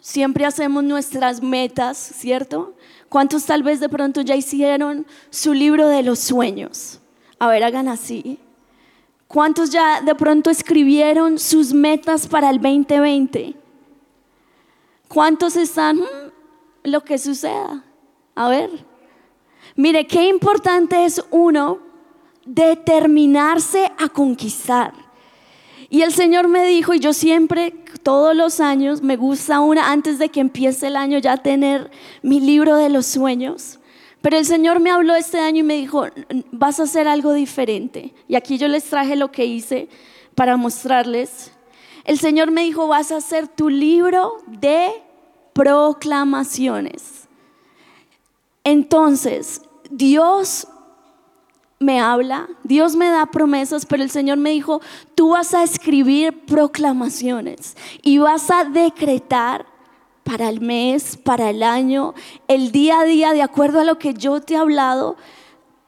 siempre 0.00 0.46
hacemos 0.46 0.84
nuestras 0.84 1.42
metas, 1.42 1.98
¿cierto? 1.98 2.74
¿Cuántos 3.08 3.44
tal 3.44 3.64
vez 3.64 3.80
de 3.80 3.88
pronto 3.88 4.20
ya 4.20 4.36
hicieron 4.36 5.06
su 5.30 5.52
libro 5.52 5.88
de 5.88 6.04
los 6.04 6.20
sueños? 6.20 7.00
A 7.38 7.48
ver, 7.48 7.62
hagan 7.62 7.88
así. 7.88 8.38
¿Cuántos 9.26 9.70
ya 9.70 10.00
de 10.00 10.14
pronto 10.14 10.50
escribieron 10.50 11.38
sus 11.38 11.72
metas 11.72 12.26
para 12.26 12.50
el 12.50 12.60
2020? 12.60 13.54
¿Cuántos 15.06 15.56
están? 15.56 15.98
Mm, 15.98 16.04
lo 16.84 17.04
que 17.04 17.18
suceda. 17.18 17.84
A 18.34 18.48
ver. 18.48 18.70
Mire, 19.76 20.06
qué 20.06 20.28
importante 20.28 21.04
es 21.04 21.22
uno 21.30 21.78
determinarse 22.44 23.92
a 23.98 24.08
conquistar. 24.08 24.94
Y 25.90 26.02
el 26.02 26.12
Señor 26.12 26.48
me 26.48 26.66
dijo, 26.66 26.94
y 26.94 26.98
yo 26.98 27.12
siempre, 27.12 27.74
todos 28.02 28.34
los 28.34 28.60
años, 28.60 29.02
me 29.02 29.16
gusta 29.16 29.60
una, 29.60 29.90
antes 29.90 30.18
de 30.18 30.28
que 30.28 30.40
empiece 30.40 30.88
el 30.88 30.96
año, 30.96 31.18
ya 31.18 31.36
tener 31.36 31.90
mi 32.22 32.40
libro 32.40 32.76
de 32.76 32.88
los 32.88 33.06
sueños. 33.06 33.77
Pero 34.20 34.36
el 34.36 34.44
Señor 34.44 34.80
me 34.80 34.90
habló 34.90 35.14
este 35.14 35.38
año 35.38 35.60
y 35.60 35.62
me 35.62 35.74
dijo, 35.74 36.06
vas 36.50 36.80
a 36.80 36.84
hacer 36.84 37.06
algo 37.06 37.32
diferente. 37.32 38.14
Y 38.26 38.34
aquí 38.34 38.58
yo 38.58 38.68
les 38.68 38.84
traje 38.84 39.16
lo 39.16 39.30
que 39.30 39.44
hice 39.44 39.88
para 40.34 40.56
mostrarles. 40.56 41.52
El 42.04 42.18
Señor 42.18 42.50
me 42.50 42.62
dijo, 42.62 42.88
vas 42.88 43.12
a 43.12 43.16
hacer 43.16 43.48
tu 43.48 43.68
libro 43.68 44.38
de 44.46 44.90
proclamaciones. 45.52 47.28
Entonces, 48.64 49.62
Dios 49.90 50.66
me 51.78 52.00
habla, 52.00 52.48
Dios 52.64 52.96
me 52.96 53.08
da 53.08 53.26
promesas, 53.26 53.86
pero 53.86 54.02
el 54.02 54.10
Señor 54.10 54.38
me 54.38 54.50
dijo, 54.50 54.80
tú 55.14 55.30
vas 55.30 55.54
a 55.54 55.62
escribir 55.62 56.44
proclamaciones 56.44 57.76
y 58.02 58.18
vas 58.18 58.50
a 58.50 58.64
decretar 58.64 59.66
para 60.28 60.50
el 60.50 60.60
mes, 60.60 61.16
para 61.16 61.48
el 61.48 61.62
año, 61.62 62.14
el 62.48 62.70
día 62.70 63.00
a 63.00 63.04
día, 63.04 63.32
de 63.32 63.40
acuerdo 63.40 63.80
a 63.80 63.84
lo 63.84 63.98
que 63.98 64.12
yo 64.12 64.42
te 64.42 64.54
he 64.54 64.56
hablado, 64.58 65.16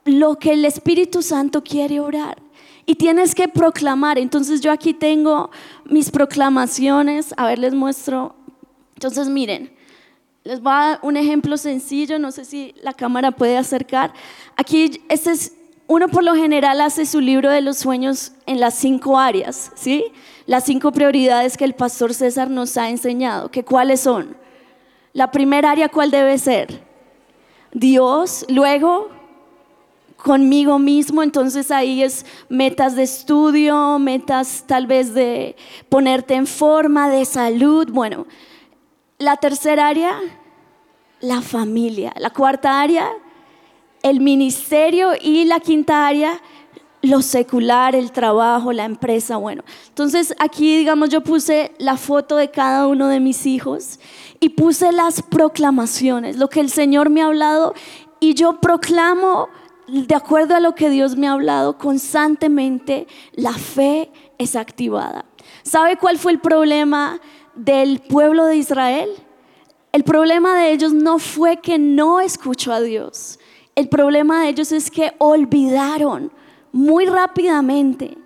lo 0.06 0.36
que 0.36 0.54
el 0.54 0.64
Espíritu 0.64 1.20
Santo 1.20 1.62
quiere 1.62 2.00
orar. 2.00 2.40
Y 2.86 2.94
tienes 2.94 3.34
que 3.34 3.48
proclamar. 3.48 4.18
Entonces 4.18 4.62
yo 4.62 4.72
aquí 4.72 4.94
tengo 4.94 5.50
mis 5.84 6.10
proclamaciones. 6.10 7.34
A 7.36 7.46
ver, 7.46 7.58
les 7.58 7.74
muestro. 7.74 8.34
Entonces 8.94 9.28
miren, 9.28 9.70
les 10.42 10.62
voy 10.62 10.72
a 10.72 10.76
dar 10.76 11.00
un 11.02 11.18
ejemplo 11.18 11.58
sencillo. 11.58 12.18
No 12.18 12.32
sé 12.32 12.46
si 12.46 12.74
la 12.82 12.94
cámara 12.94 13.32
puede 13.32 13.58
acercar. 13.58 14.14
Aquí, 14.56 15.02
este 15.10 15.32
es 15.32 15.52
uno 15.86 16.08
por 16.08 16.24
lo 16.24 16.34
general 16.34 16.80
hace 16.80 17.04
su 17.04 17.20
libro 17.20 17.50
de 17.50 17.60
los 17.60 17.76
sueños 17.76 18.32
en 18.46 18.58
las 18.58 18.74
cinco 18.74 19.18
áreas, 19.18 19.70
¿sí? 19.74 20.04
Las 20.50 20.64
cinco 20.64 20.90
prioridades 20.90 21.56
que 21.56 21.64
el 21.64 21.74
pastor 21.74 22.12
César 22.12 22.50
nos 22.50 22.76
ha 22.76 22.90
enseñado, 22.90 23.52
que 23.52 23.62
cuáles 23.62 24.00
son. 24.00 24.36
La 25.12 25.30
primera 25.30 25.70
área, 25.70 25.88
¿cuál 25.88 26.10
debe 26.10 26.36
ser? 26.38 26.82
Dios, 27.72 28.44
luego 28.48 29.10
conmigo 30.16 30.80
mismo, 30.80 31.22
entonces 31.22 31.70
ahí 31.70 32.02
es 32.02 32.26
metas 32.48 32.96
de 32.96 33.04
estudio, 33.04 34.00
metas 34.00 34.64
tal 34.66 34.88
vez 34.88 35.14
de 35.14 35.54
ponerte 35.88 36.34
en 36.34 36.48
forma, 36.48 37.08
de 37.08 37.26
salud, 37.26 37.88
bueno. 37.88 38.26
La 39.18 39.36
tercera 39.36 39.86
área, 39.86 40.18
la 41.20 41.42
familia. 41.42 42.12
La 42.16 42.30
cuarta 42.30 42.80
área, 42.80 43.08
el 44.02 44.18
ministerio 44.18 45.12
y 45.20 45.44
la 45.44 45.60
quinta 45.60 46.08
área, 46.08 46.40
lo 47.02 47.22
secular, 47.22 47.94
el 47.94 48.12
trabajo, 48.12 48.72
la 48.72 48.84
empresa, 48.84 49.36
bueno. 49.36 49.64
Entonces 49.88 50.34
aquí, 50.38 50.76
digamos, 50.76 51.08
yo 51.08 51.22
puse 51.22 51.72
la 51.78 51.96
foto 51.96 52.36
de 52.36 52.50
cada 52.50 52.86
uno 52.86 53.08
de 53.08 53.20
mis 53.20 53.46
hijos 53.46 53.98
y 54.38 54.50
puse 54.50 54.92
las 54.92 55.22
proclamaciones, 55.22 56.36
lo 56.36 56.48
que 56.48 56.60
el 56.60 56.70
Señor 56.70 57.10
me 57.10 57.22
ha 57.22 57.26
hablado 57.26 57.74
y 58.20 58.34
yo 58.34 58.60
proclamo 58.60 59.48
de 59.86 60.14
acuerdo 60.14 60.54
a 60.54 60.60
lo 60.60 60.74
que 60.74 60.88
Dios 60.88 61.16
me 61.16 61.26
ha 61.26 61.32
hablado 61.32 61.76
constantemente, 61.76 63.08
la 63.32 63.54
fe 63.54 64.10
es 64.38 64.54
activada. 64.54 65.24
¿Sabe 65.62 65.96
cuál 65.96 66.18
fue 66.18 66.32
el 66.32 66.38
problema 66.38 67.20
del 67.54 67.98
pueblo 68.00 68.46
de 68.46 68.56
Israel? 68.56 69.10
El 69.92 70.04
problema 70.04 70.56
de 70.56 70.70
ellos 70.70 70.92
no 70.92 71.18
fue 71.18 71.56
que 71.56 71.78
no 71.78 72.20
escuchó 72.20 72.72
a 72.72 72.80
Dios. 72.80 73.40
El 73.74 73.88
problema 73.88 74.42
de 74.42 74.50
ellos 74.50 74.70
es 74.70 74.90
que 74.90 75.14
olvidaron 75.18 76.30
muy 76.72 77.06
rápidamente. 77.06 78.16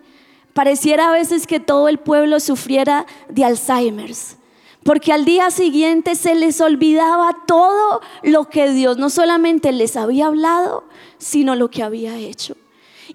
Pareciera 0.52 1.08
a 1.08 1.12
veces 1.12 1.46
que 1.46 1.60
todo 1.60 1.88
el 1.88 1.98
pueblo 1.98 2.38
sufriera 2.40 3.06
de 3.28 3.44
Alzheimer's, 3.44 4.36
porque 4.84 5.12
al 5.12 5.24
día 5.24 5.50
siguiente 5.50 6.14
se 6.14 6.34
les 6.34 6.60
olvidaba 6.60 7.36
todo 7.46 8.00
lo 8.22 8.48
que 8.48 8.70
Dios 8.70 8.98
no 8.98 9.10
solamente 9.10 9.72
les 9.72 9.96
había 9.96 10.26
hablado, 10.26 10.84
sino 11.18 11.56
lo 11.56 11.70
que 11.70 11.82
había 11.82 12.16
hecho. 12.16 12.56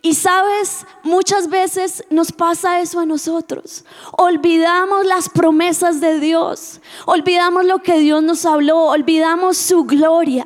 Y 0.01 0.13
sabes, 0.15 0.85
muchas 1.03 1.49
veces 1.49 2.03
nos 2.09 2.31
pasa 2.31 2.79
eso 2.79 2.99
a 2.99 3.05
nosotros. 3.05 3.83
Olvidamos 4.17 5.05
las 5.05 5.29
promesas 5.29 5.99
de 5.99 6.19
Dios, 6.19 6.79
olvidamos 7.05 7.65
lo 7.65 7.79
que 7.79 7.99
Dios 7.99 8.23
nos 8.23 8.45
habló, 8.45 8.85
olvidamos 8.85 9.57
su 9.57 9.83
gloria. 9.83 10.45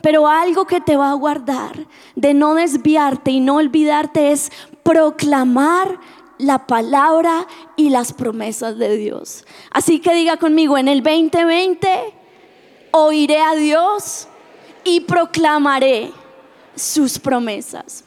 Pero 0.00 0.28
algo 0.28 0.66
que 0.66 0.80
te 0.80 0.96
va 0.96 1.10
a 1.10 1.14
guardar 1.14 1.86
de 2.14 2.34
no 2.34 2.54
desviarte 2.54 3.30
y 3.30 3.40
no 3.40 3.56
olvidarte 3.56 4.32
es 4.32 4.52
proclamar 4.82 5.98
la 6.38 6.66
palabra 6.66 7.46
y 7.76 7.90
las 7.90 8.12
promesas 8.12 8.78
de 8.78 8.96
Dios. 8.96 9.44
Así 9.70 10.00
que 10.00 10.14
diga 10.14 10.36
conmigo, 10.36 10.78
en 10.78 10.88
el 10.88 11.02
2020 11.02 12.14
oiré 12.92 13.40
a 13.40 13.54
Dios 13.54 14.28
y 14.84 15.00
proclamaré 15.00 16.12
sus 16.74 17.18
promesas. 17.18 18.04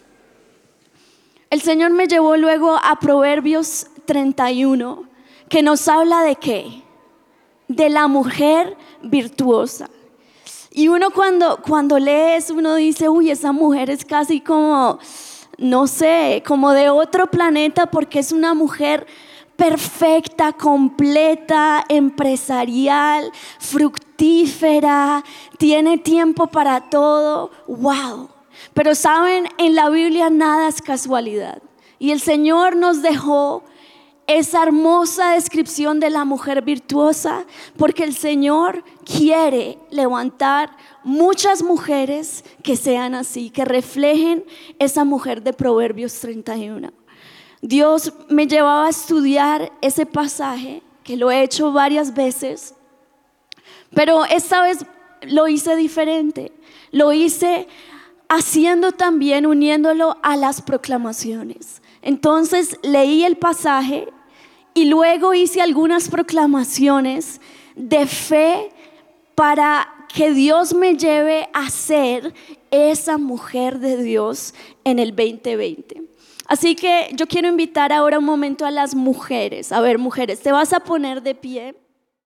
El 1.50 1.62
Señor 1.62 1.92
me 1.92 2.08
llevó 2.08 2.38
luego 2.38 2.78
a 2.82 2.98
Proverbios 3.00 3.88
31, 4.06 5.04
que 5.50 5.62
nos 5.62 5.88
habla 5.90 6.24
de 6.24 6.38
qué? 6.38 6.82
De 7.68 7.90
la 7.90 8.08
mujer 8.08 8.78
virtuosa. 9.04 9.90
Y 10.74 10.88
uno 10.88 11.12
cuando, 11.12 11.62
cuando 11.62 12.00
lee 12.00 12.36
eso, 12.36 12.54
uno 12.54 12.76
dice, 12.76 13.10
uy, 13.10 13.30
esa 13.30 13.52
mujer 13.52 13.90
es 13.90 14.06
casi 14.06 14.40
como, 14.40 15.00
no 15.58 15.86
sé, 15.86 16.42
como 16.48 16.72
de 16.72 16.90
otro 16.90 17.28
planeta 17.28 17.88
porque 17.88 18.20
es 18.20 18.32
una 18.32 18.54
mujer 18.54 19.06
perfecta, 19.58 20.54
completa, 20.54 21.84
empresarial, 21.90 23.32
fructífera, 23.60 25.24
tiene 25.58 25.98
tiempo 25.98 26.48
para 26.48 26.90
todo. 26.90 27.52
¡Wow! 27.68 28.30
Pero 28.74 28.96
saben, 28.96 29.50
en 29.58 29.76
la 29.76 29.90
Biblia 29.90 30.30
nada 30.30 30.70
es 30.70 30.82
casualidad. 30.82 31.62
Y 32.00 32.12
el 32.12 32.22
Señor 32.22 32.78
nos 32.78 33.02
dejó 33.02 33.64
esa 34.38 34.64
hermosa 34.64 35.34
descripción 35.34 36.00
de 36.00 36.10
la 36.10 36.26
mujer 36.26 36.62
virtuosa, 36.62 37.46
porque 37.78 38.04
el 38.04 38.16
Señor 38.16 38.84
quiere 39.06 39.78
levantar 39.90 40.76
muchas 41.04 41.64
mujeres 41.64 42.44
que 42.64 42.76
sean 42.76 43.16
así, 43.16 43.50
que 43.50 43.66
reflejen 43.66 44.46
esa 44.80 45.04
mujer 45.04 45.42
de 45.42 45.54
Proverbios 45.54 46.20
31. 46.20 46.92
Dios 47.62 48.14
me 48.30 48.48
llevaba 48.48 48.88
a 48.88 48.90
estudiar 48.90 49.72
ese 49.82 50.06
pasaje, 50.06 50.82
que 51.04 51.18
lo 51.18 51.32
he 51.32 51.44
hecho 51.44 51.72
varias 51.72 52.14
veces, 52.14 52.76
pero 53.94 54.26
esta 54.26 54.62
vez 54.62 54.86
lo 55.22 55.48
hice 55.48 55.76
diferente. 55.76 56.52
Lo 56.92 57.14
hice 57.14 57.68
haciendo 58.30 58.92
también, 58.92 59.46
uniéndolo 59.46 60.18
a 60.24 60.38
las 60.38 60.62
proclamaciones. 60.62 61.82
Entonces 62.02 62.80
leí 62.82 63.24
el 63.24 63.38
pasaje 63.38 64.08
y 64.74 64.86
luego 64.86 65.34
hice 65.34 65.62
algunas 65.62 66.10
proclamaciones 66.10 67.42
de 67.76 68.06
fe 68.06 68.70
para 69.36 69.88
que 70.14 70.32
Dios 70.32 70.74
me 70.74 70.96
lleve 70.96 71.50
a 71.54 71.70
ser 71.70 72.34
esa 72.70 73.18
mujer 73.18 73.80
de 73.80 74.02
Dios 74.02 74.54
en 74.84 75.00
el 75.00 75.16
2020. 75.16 76.04
Así 76.48 76.76
que 76.76 77.10
yo 77.14 77.28
quiero 77.28 77.48
invitar 77.48 77.94
ahora 77.94 78.20
un 78.20 78.26
momento 78.26 78.66
a 78.66 78.72
las 78.72 78.94
mujeres. 78.94 79.72
A 79.72 79.80
ver, 79.80 79.98
mujeres, 79.98 80.42
te 80.42 80.52
vas 80.52 80.74
a 80.74 80.82
poner 80.82 81.22
de 81.22 81.34
pie. 81.34 81.76